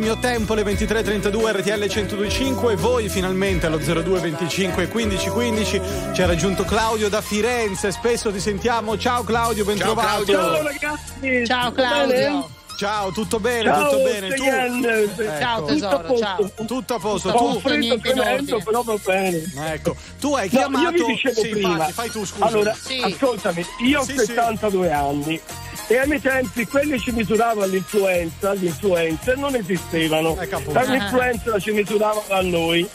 [0.00, 2.74] Il mio tempo, le 23.32 RTL 1025.
[2.76, 5.80] Voi finalmente allo 0225 1515
[6.14, 7.92] ci ha raggiunto Claudio da Firenze.
[7.92, 8.96] Spesso ti sentiamo.
[8.96, 10.24] Ciao Claudio, ben Ciao, trovato.
[10.24, 10.54] Claudio.
[10.54, 11.44] Ciao ragazzi!
[11.46, 12.14] Ciao tutto Claudio.
[12.16, 12.44] bene?
[12.78, 14.28] Ciao, tutto bene, Ciao, tutto bene.
[14.34, 14.42] Tu?
[14.42, 15.08] Cheyenne.
[15.38, 15.66] Ciao Ecco.
[15.66, 16.36] tesoro, Tutto a ciao.
[16.36, 16.64] posto.
[16.64, 17.28] Tutto a posto.
[17.28, 19.42] Un Tu, freddo niente tremendo, però va bene.
[19.74, 20.84] ecco, tu hai No, chiamato.
[20.84, 21.68] io vi dicevo sì, prima.
[21.72, 22.44] infatti, fai tu, scusa.
[22.46, 23.00] Allora, Sì.
[23.04, 24.24] ascoltami, io ho Sì, sì.
[24.24, 25.40] 72 anni
[25.90, 30.38] e ai miei tempi quelli ci misuravano l'influenza, gli influencer non esistevano.
[30.38, 30.80] Appunto.
[30.86, 32.88] L'influenza ci misuravano a noi.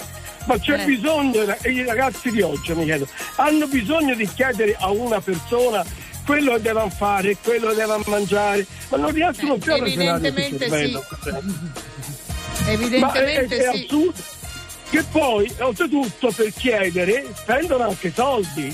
[0.46, 0.86] Ma c'è Eh.
[0.86, 3.06] bisogno, e i ragazzi di oggi mi chiedo,
[3.36, 5.84] hanno bisogno di chiedere a una persona
[6.26, 10.18] quello che devono fare, quello che devono mangiare, ma non riescono Eh, più a ragionare
[10.18, 11.06] sul evidentemente cervello.
[12.62, 13.84] Ma è- Evidentemente è, sì.
[13.84, 14.14] assurdo.
[14.90, 18.74] Che poi, oltretutto, per chiedere spendono anche soldi.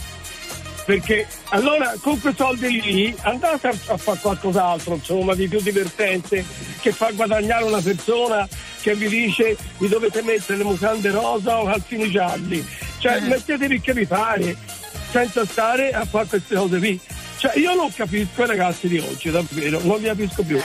[0.85, 6.43] Perché allora con quei soldi lì andate a, a fare qualcos'altro, insomma, di più divertente,
[6.81, 8.47] che fa guadagnare una persona
[8.81, 12.65] che vi dice vi dovete mettere le mutande rosa o calzini gialli.
[12.99, 13.21] Cioè, Eh.
[13.21, 14.57] mettetevi che vi pare,
[15.11, 16.99] senza stare a fare queste cose qui.
[17.37, 20.57] Cioè, io non capisco i ragazzi di oggi, davvero, non li capisco più.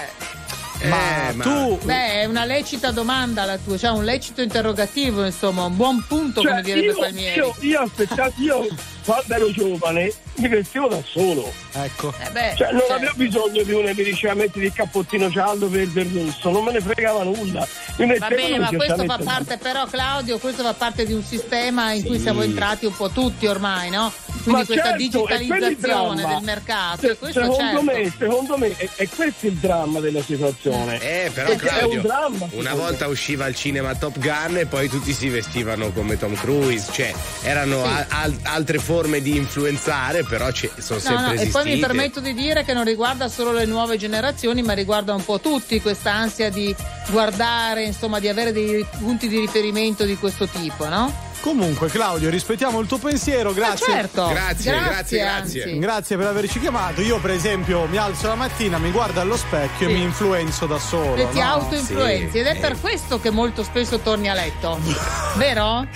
[0.84, 1.78] ma, Eh, ma- tu.
[1.84, 6.40] Beh, è una lecita domanda la tua, cioè un lecito interrogativo, insomma, un buon punto,
[6.42, 7.38] Cioè, come direbbe io, Palmieri.
[7.38, 8.66] io, io, aspetta- io
[9.06, 11.50] quando ero giovane mi vestivo da solo.
[11.72, 12.12] Ecco.
[12.18, 12.92] Eh beh, Cioè, non certo.
[12.94, 16.64] avevo bisogno di uno che mi diceva metti il cappottino giallo, verde e rosso, non
[16.64, 17.66] me ne fregava nulla.
[17.98, 21.22] Mi Va bene, ma il questo fa parte però, Claudio, questo fa parte di un
[21.24, 24.12] sistema in cui siamo entrati un po' tutti ormai, no?
[24.42, 27.00] Quindi Ma questa certo, il digitalizzazione del mercato.
[27.00, 27.82] Se- e secondo, certo.
[27.82, 30.96] me, secondo me è, è questo il dramma della situazione.
[31.00, 32.48] Eh, però Perché è Claudio, un dramma.
[32.52, 36.90] una volta usciva al cinema Top Gun e poi tutti si vestivano come Tom Cruise,
[36.92, 37.88] cioè erano Sì.
[37.90, 41.50] a- al- altre forme di influenzare, però ci- sono No, sempre no, e esistite.
[41.62, 45.22] poi mi permetto di dire che non riguarda solo le nuove generazioni, ma riguarda un
[45.24, 46.74] po' tutti questa ansia di
[47.10, 51.12] guardare, insomma, di avere dei punti di riferimento di questo tipo, no?
[51.46, 53.52] Comunque, Claudio, rispettiamo il tuo pensiero.
[53.52, 53.86] Grazie.
[53.86, 54.26] Ma certo.
[54.26, 55.58] Grazie, grazie, anzi.
[55.58, 55.78] grazie.
[55.78, 57.00] Grazie per averci chiamato.
[57.02, 59.92] Io, per esempio, mi alzo la mattina, mi guardo allo specchio Sì.
[59.94, 61.14] e mi influenzo da solo.
[61.14, 61.44] E ti no?
[61.44, 62.38] autoinfluenzi Sì.
[62.38, 64.76] ed è per questo che molto spesso torni a letto,
[65.38, 65.86] vero?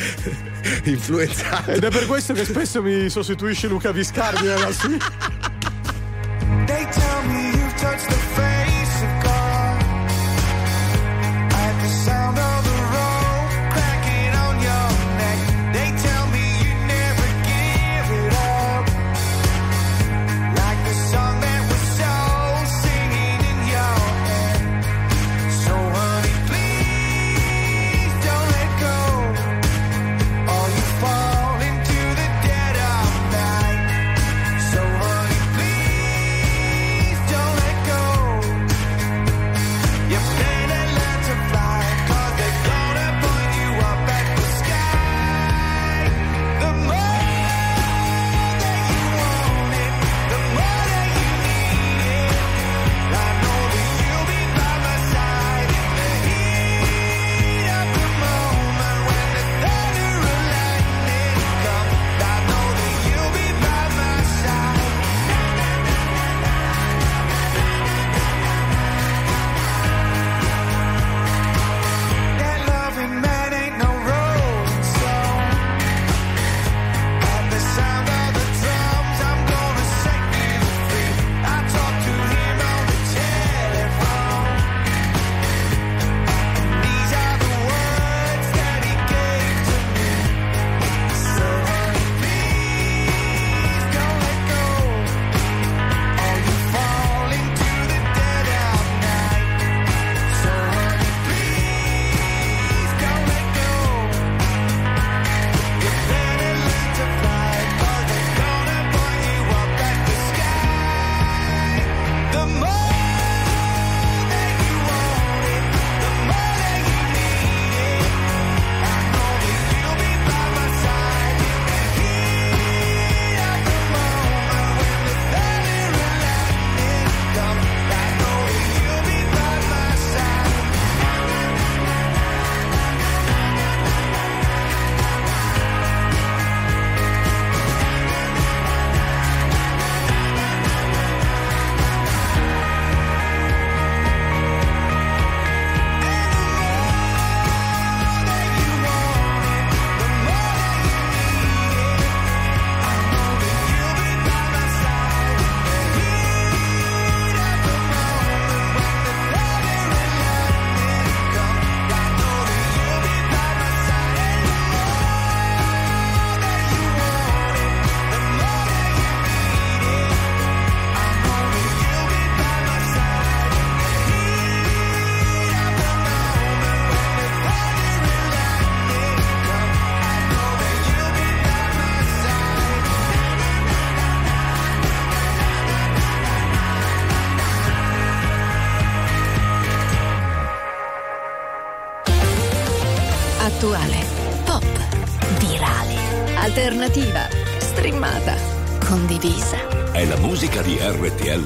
[0.84, 1.72] Influenzato.
[1.72, 5.04] Ed è per questo che spesso mi sostituisce Luca Viscardi nella suite.
[6.66, 8.59] They tell me you've touched the face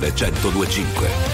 [0.01, 1.34] RTL 1025.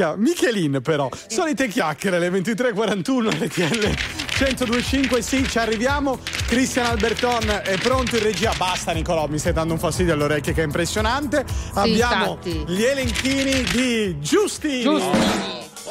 [0.00, 3.94] Francesca, Michelin però, solite chiacchiere alle 23.41 RTL
[4.40, 6.18] 1025, sì, ci arriviamo.
[6.46, 8.52] Cristian Alberton è pronto in regia.
[8.56, 11.44] Basta Nicolò, mi stai dando un fastidio alle orecchie che è impressionante.
[11.74, 12.72] Abbiamo infatti.
[12.72, 15.49] gli elenchini di Giustini.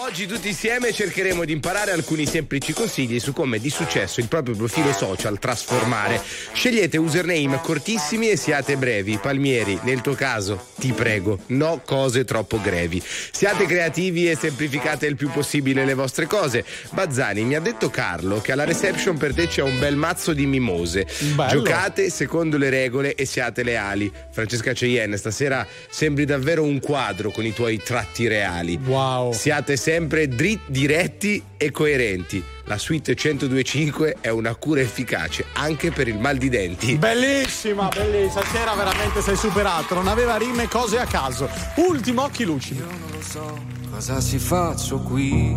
[0.09, 4.55] Oggi tutti insieme cercheremo di imparare alcuni semplici consigli su come di successo il proprio
[4.55, 6.19] profilo social trasformare.
[6.51, 9.19] Scegliete username cortissimi e siate brevi.
[9.21, 12.99] Palmieri, nel tuo caso, ti prego, no cose troppo grevi.
[13.05, 16.65] Siate creativi e semplificate il più possibile le vostre cose.
[16.89, 20.47] Bazzani, mi ha detto Carlo che alla reception per te c'è un bel mazzo di
[20.47, 21.05] mimose.
[21.35, 21.51] Bello.
[21.51, 24.11] Giocate secondo le regole e siate leali.
[24.31, 28.79] Francesca Cheyenne, stasera sembri davvero un quadro con i tuoi tratti reali.
[28.83, 29.33] Wow.
[29.33, 32.43] Siate sempre dritti, diretti e coerenti.
[32.65, 36.97] La suite 1025 è una cura efficace anche per il mal di denti.
[36.97, 38.41] Bellissima, bellissima.
[38.43, 39.95] Stasera veramente sei superato.
[39.95, 41.49] Non aveva rime cose a caso.
[41.75, 42.79] Ultimo occhi lucidi.
[42.79, 45.53] non lo so cosa si faccio qui.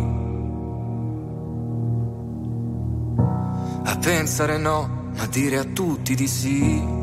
[3.85, 7.02] A pensare no, ma dire a tutti di sì.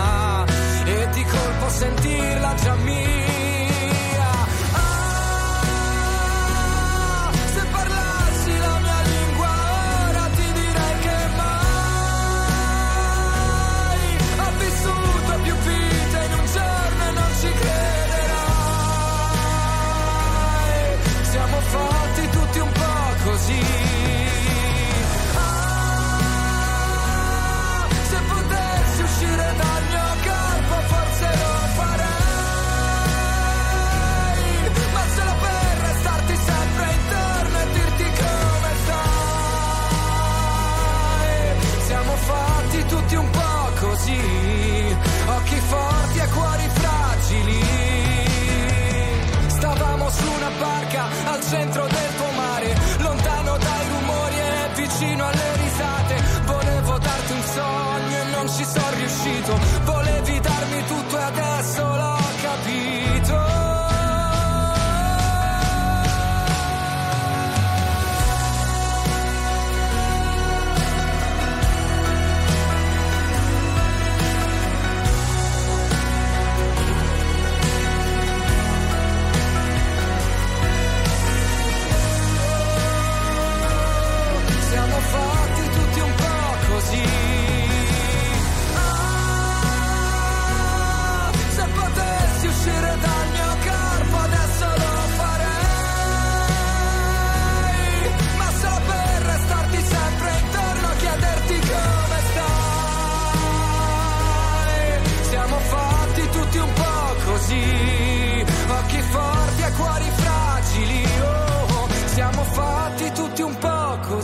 [1.81, 3.10] sentirla già mia
[51.51, 51.90] centro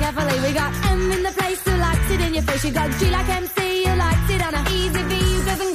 [0.00, 0.40] carefully.
[0.40, 2.64] We got M in the place who likes it in your face.
[2.64, 5.12] You got G like MC who likes it on a easy V.
[5.32, 5.74] You doesn't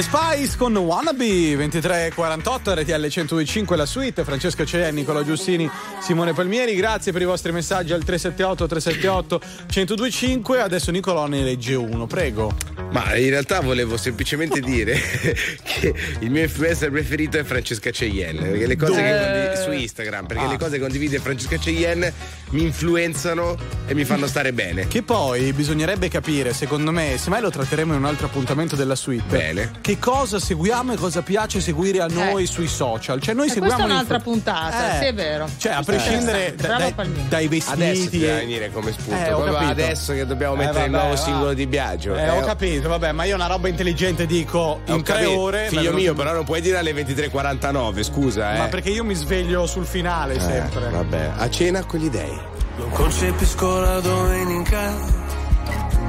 [0.00, 5.68] Le Spice con Wannabe 2348 RTL 1025 la suite Francesca Cea, Nicola Giustini,
[6.00, 9.40] Simone Palmieri grazie per i vostri messaggi al 378 378
[9.74, 12.56] 1025 adesso Nicolò ne legge uno prego
[12.92, 14.98] Ma in realtà volevo semplicemente dire
[15.62, 18.40] che il mio influencer preferito è Francesca Cheyenne.
[18.48, 20.48] Perché le cose che condiv- su Instagram, perché Ah.
[20.48, 22.12] le cose che condivide Francesca Cheyenne
[22.50, 23.56] mi influenzano
[23.86, 24.88] e mi fanno stare bene.
[24.88, 29.36] Che poi bisognerebbe capire, secondo me, semmai lo tratteremo in un altro appuntamento della suite.
[29.36, 29.70] Bene.
[29.90, 33.20] Che cosa seguiamo e cosa piace seguire a noi sui social.
[33.20, 33.74] Cioè, noi Eh, seguiamo.
[33.74, 35.48] questa è un'altra puntata, Eh, sì, è vero.
[35.56, 36.94] Cioè, a prescindere da- dai,
[37.28, 37.72] dai vestiti.
[37.82, 39.56] Adesso ti deve e- venire come spunto.
[39.56, 41.20] Eh, adesso che dobbiamo Eh, mettere il vabbè, nuovo va.
[41.20, 42.14] singolo di Biagio.
[42.14, 45.40] Eh, ho capito, vabbè, ma io una roba intelligente dico in Ho tre capito.
[45.40, 45.66] ore.
[45.70, 48.58] Figlio mio, però non puoi dire alle 23.49, scusa, eh.
[48.58, 50.88] Ma perché io mi sveglio sul finale Eh, sempre.
[50.88, 52.38] vabbè, a cena con gli dei.
[52.76, 54.92] Non concepisco la domenica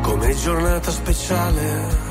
[0.03, 2.10] come giornata speciale.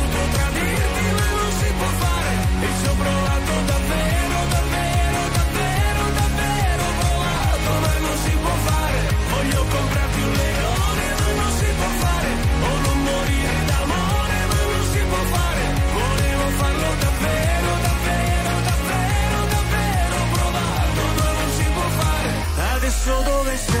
[23.01, 23.80] adesso dove sei?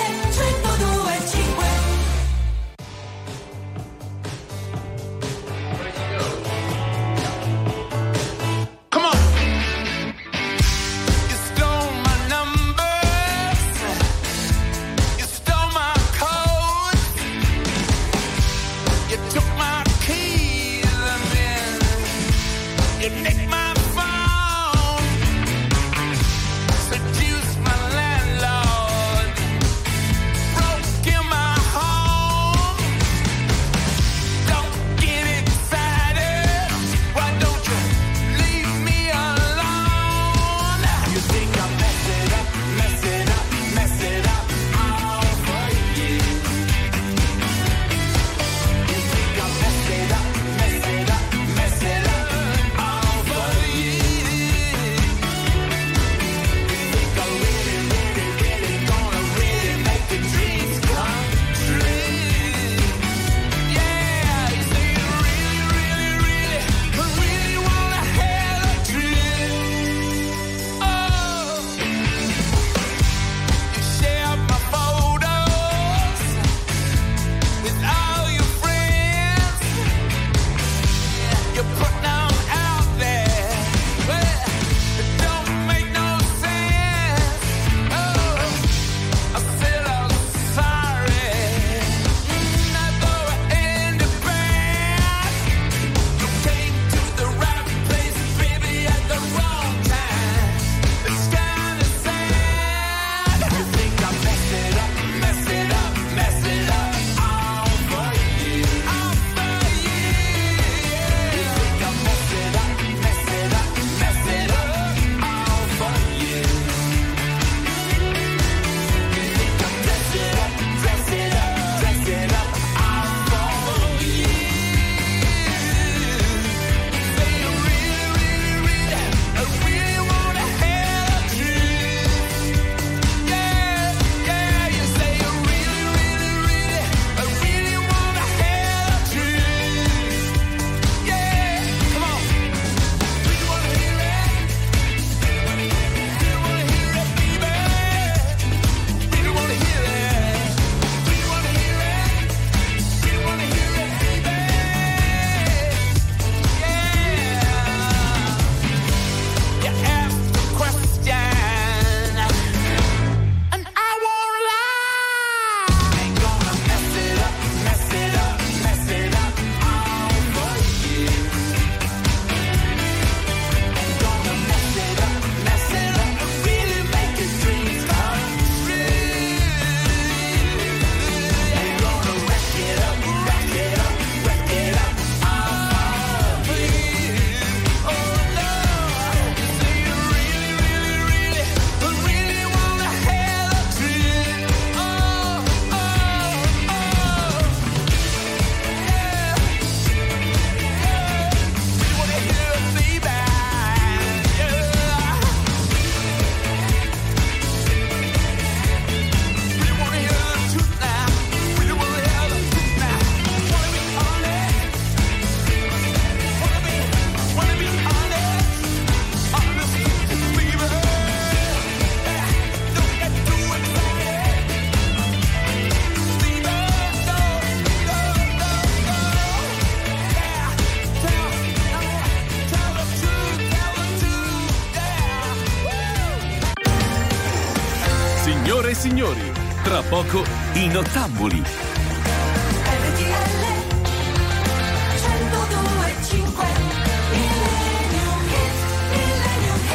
[240.81, 241.43] nottambuli.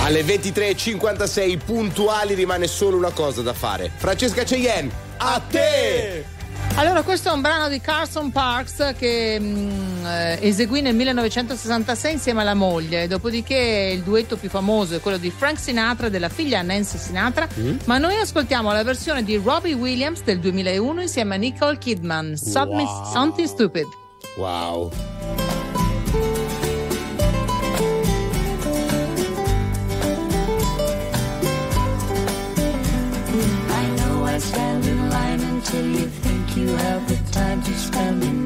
[0.03, 3.91] Alle 23.56 puntuali rimane solo una cosa da fare.
[3.95, 6.25] Francesca Cheyenne, a te!
[6.75, 12.41] Allora, questo è un brano di Carson Parks che mm, eh, eseguì nel 1966 insieme
[12.43, 13.07] alla moglie.
[13.09, 17.49] Dopodiché il duetto più famoso è quello di Frank Sinatra e della figlia Nancy Sinatra.
[17.59, 17.77] Mm.
[17.85, 22.37] Ma noi ascoltiamo la versione di Robbie Williams del 2001 insieme a Nicole Kidman.
[22.37, 23.13] Submi- Wow.
[23.13, 23.87] Something Stupid.
[24.37, 24.91] Wow.
[32.49, 38.23] I know I stand in line until you think you have the time to spend
[38.23, 38.46] an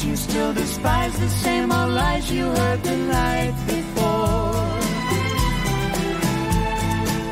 [0.00, 4.54] your you still despise the same old lies you heard the night before.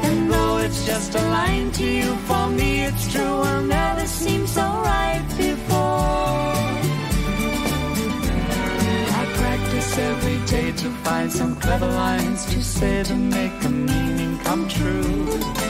[0.06, 4.46] And though it's just a line to you, for me it's true, will never seem
[4.46, 6.52] so right before.
[9.20, 14.38] I practice every day to find some clever lines to say to make a meaning
[14.40, 15.69] come true.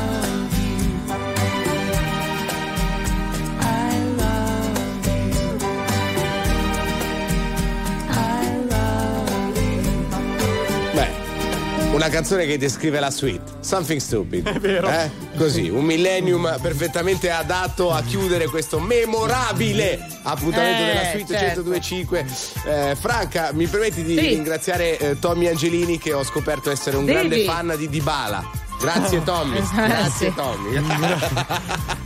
[12.01, 13.41] una canzone che descrive la suite.
[13.59, 14.47] Something stupid.
[14.47, 14.89] È vero.
[14.89, 15.09] Eh?
[15.37, 21.61] Così, un millennium perfettamente adatto a chiudere questo memorabile appuntamento Eh, della suite certo.
[21.61, 22.25] 1025.
[22.65, 24.27] Eh, Franca, mi permetti di Sì.
[24.29, 27.17] ringraziare eh, Tommy Angelini che ho scoperto essere un Devi.
[27.17, 28.49] grande fan di Dybala.
[28.81, 30.33] Grazie Tommy, Esatto, grazie.
[30.33, 30.81] Tommy.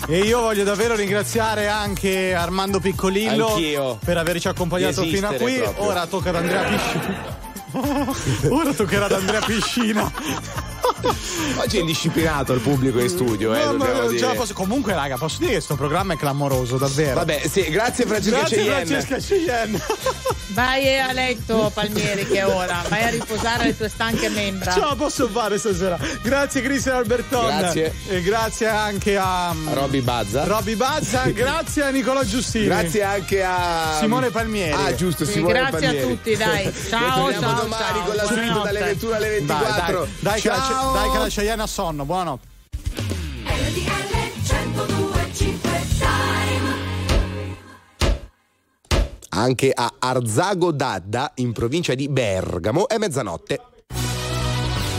[0.09, 3.97] E io voglio davvero ringraziare anche Armando Piccolillo Anch'io.
[4.03, 5.53] per averci accompagnato fino a qui.
[5.55, 5.85] proprio.
[5.87, 7.44] Ora tocca ad Andrea Piscina.
[8.49, 10.11] Ora toccherà ad Andrea Piscina.
[11.57, 14.33] Oggi è indisciplinato il pubblico in studio, eh, No, ma la dire.
[14.33, 17.15] posso- Comunque, raga, posso dire che questo programma è clamoroso, davvero.
[17.15, 18.85] Vabbè, sì, grazie Francesca Grazie Cheyenne.
[18.85, 19.81] Francesca Cheyenne.
[20.49, 22.83] Vai a letto, Palmieri, che è ora.
[22.87, 24.71] Vai a riposare le tue stanche membra.
[24.71, 25.97] Ce la posso fare stasera.
[26.21, 27.57] Grazie Cristian Alberton.
[27.57, 27.93] Grazie.
[28.07, 30.43] E grazie anche a A Robby Bazza.
[30.45, 31.23] Robby Bazza.
[31.33, 32.65] grazie a Nicola Giustini.
[32.65, 34.73] Grazie anche a Simone Palmieri.
[34.73, 36.07] Ah, giusto, Sì, Simone grazie a Palmieri.
[36.07, 36.73] tutti, dai.
[36.89, 38.03] Ciao, ciao, domani ciao.
[38.05, 39.97] con la suite dalle 21 alle 24.
[39.99, 40.93] Dai, dai, dai, che la, Ciao.
[40.93, 42.05] dai che la Cheyenne ha sonno.
[42.05, 42.39] Buono.
[49.37, 53.74] Anche a Arzago d'Adda, in provincia di Bergamo, è mezzanotte.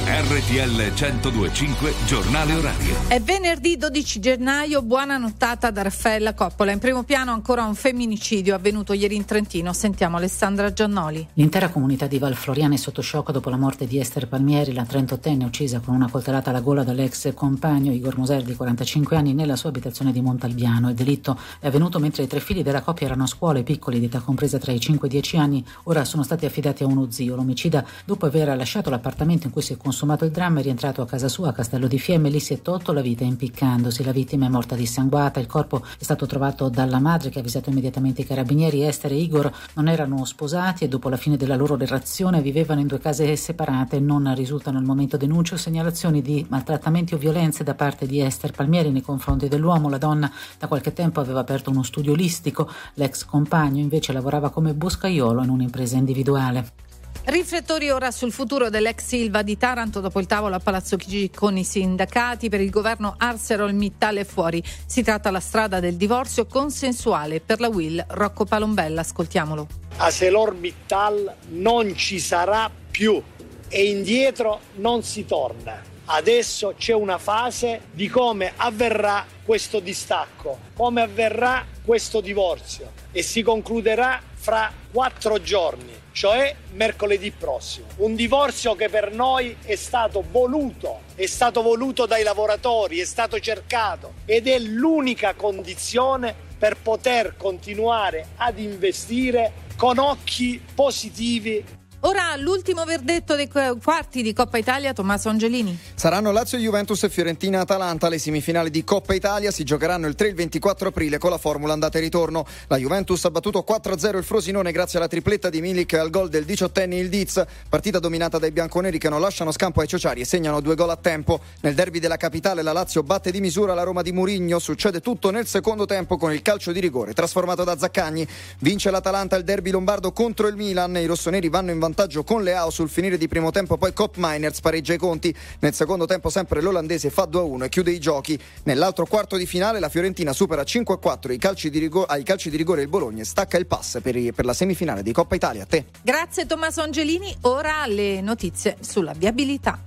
[0.08, 2.94] RTL 1025 Giornale Orario.
[3.08, 6.70] È venerdì 12 gennaio, buona nottata da Raffaella Coppola.
[6.70, 9.72] In primo piano ancora un femminicidio avvenuto ieri in Trentino.
[9.72, 11.26] Sentiamo Alessandra Giannoli.
[11.32, 15.42] L'intera comunità di Valfloriana è sotto shock dopo la morte di Esther Palmieri, la 38enne
[15.42, 19.70] uccisa con una coltellata alla gola dall'ex compagno Igor Moser di 45 anni nella sua
[19.70, 20.88] abitazione di Montalbiano.
[20.88, 23.98] Il delitto è avvenuto mentre i tre figli della coppia erano a scuola, i piccoli
[23.98, 26.86] di età compresa tra i 5 e i 10 anni, ora sono stati affidati a
[26.86, 27.34] uno zio.
[27.34, 31.00] L'omicida, dopo aver lasciato l'appartamento in cui si è consumato consumato il dramma è rientrato
[31.00, 34.04] a casa sua a Castello di Fiemme, lì si è tolto la vita impiccandosi.
[34.04, 37.70] La vittima è morta dissanguata, il corpo è stato trovato dalla madre che ha avvisato
[37.70, 38.84] immediatamente i carabinieri.
[38.84, 42.88] Esther e Igor non erano sposati e dopo la fine della loro relazione vivevano in
[42.88, 43.98] due case separate.
[43.98, 48.50] Non risultano al momento denunce o segnalazioni di maltrattamenti o violenze da parte di Esther
[48.50, 49.88] Palmieri nei confronti dell'uomo.
[49.88, 54.74] La donna da qualche tempo aveva aperto uno studio olistico, l'ex compagno invece lavorava come
[54.74, 56.84] boscaiolo in un'impresa individuale.
[57.28, 61.56] Riflettori ora sul futuro dell'ex Silva di Taranto dopo il tavolo a Palazzo Chigi con
[61.56, 64.62] i sindacati per il governo ArcelorMittal è fuori.
[64.86, 69.00] Si tratta la strada del divorzio consensuale per la Will Rocco Palombella.
[69.00, 69.66] Ascoltiamolo.
[69.96, 73.20] ArcelorMittal non ci sarà più
[73.66, 75.82] e indietro non si torna.
[76.04, 83.42] Adesso c'è una fase di come avverrà questo distacco, come avverrà questo divorzio e si
[83.42, 87.88] concluderà fra quattro giorni, cioè mercoledì prossimo.
[87.96, 93.38] Un divorzio che per noi è stato voluto, è stato voluto dai lavoratori, è stato
[93.38, 101.62] cercato ed è l'unica condizione per poter continuare ad investire con occhi positivi
[102.06, 105.76] Ora l'ultimo verdetto dei qu- quarti di Coppa Italia, Tommaso Angelini.
[105.96, 108.08] Saranno Lazio, Juventus e Fiorentina-Atalanta.
[108.08, 111.36] Le semifinali di Coppa Italia si giocheranno il 3 e il 24 aprile con la
[111.38, 112.46] formula andata e ritorno.
[112.68, 116.44] La Juventus ha battuto 4-0 il Frosinone grazie alla tripletta di Milik al gol del
[116.44, 117.44] diciottenne il Diz.
[117.68, 120.96] Partita dominata dai bianconeri che non lasciano scampo ai ciociari e segnano due gol a
[120.96, 121.40] tempo.
[121.62, 124.60] Nel derby della capitale la Lazio batte di misura la Roma di Murigno.
[124.60, 128.24] Succede tutto nel secondo tempo con il calcio di rigore trasformato da Zaccagni.
[128.60, 130.96] Vince l'Atalanta il derby lombardo contro il Milan.
[130.98, 134.60] I rossoneri vanno in vantaggio sul Leao sul finire di primo tempo, poi Cop Miners
[134.60, 135.34] pareggia i conti.
[135.60, 138.38] Nel secondo tempo sempre l'olandese fa 2-1 e chiude i giochi.
[138.64, 142.56] Nell'altro quarto di finale la Fiorentina supera 5-4 ai calci di, rigo- ai calci di
[142.56, 145.62] rigore il Bologna e stacca il pass per, i- per la semifinale di Coppa Italia.
[145.62, 145.86] A te.
[146.02, 149.78] Grazie Tommaso Angelini, ora le notizie sulla viabilità.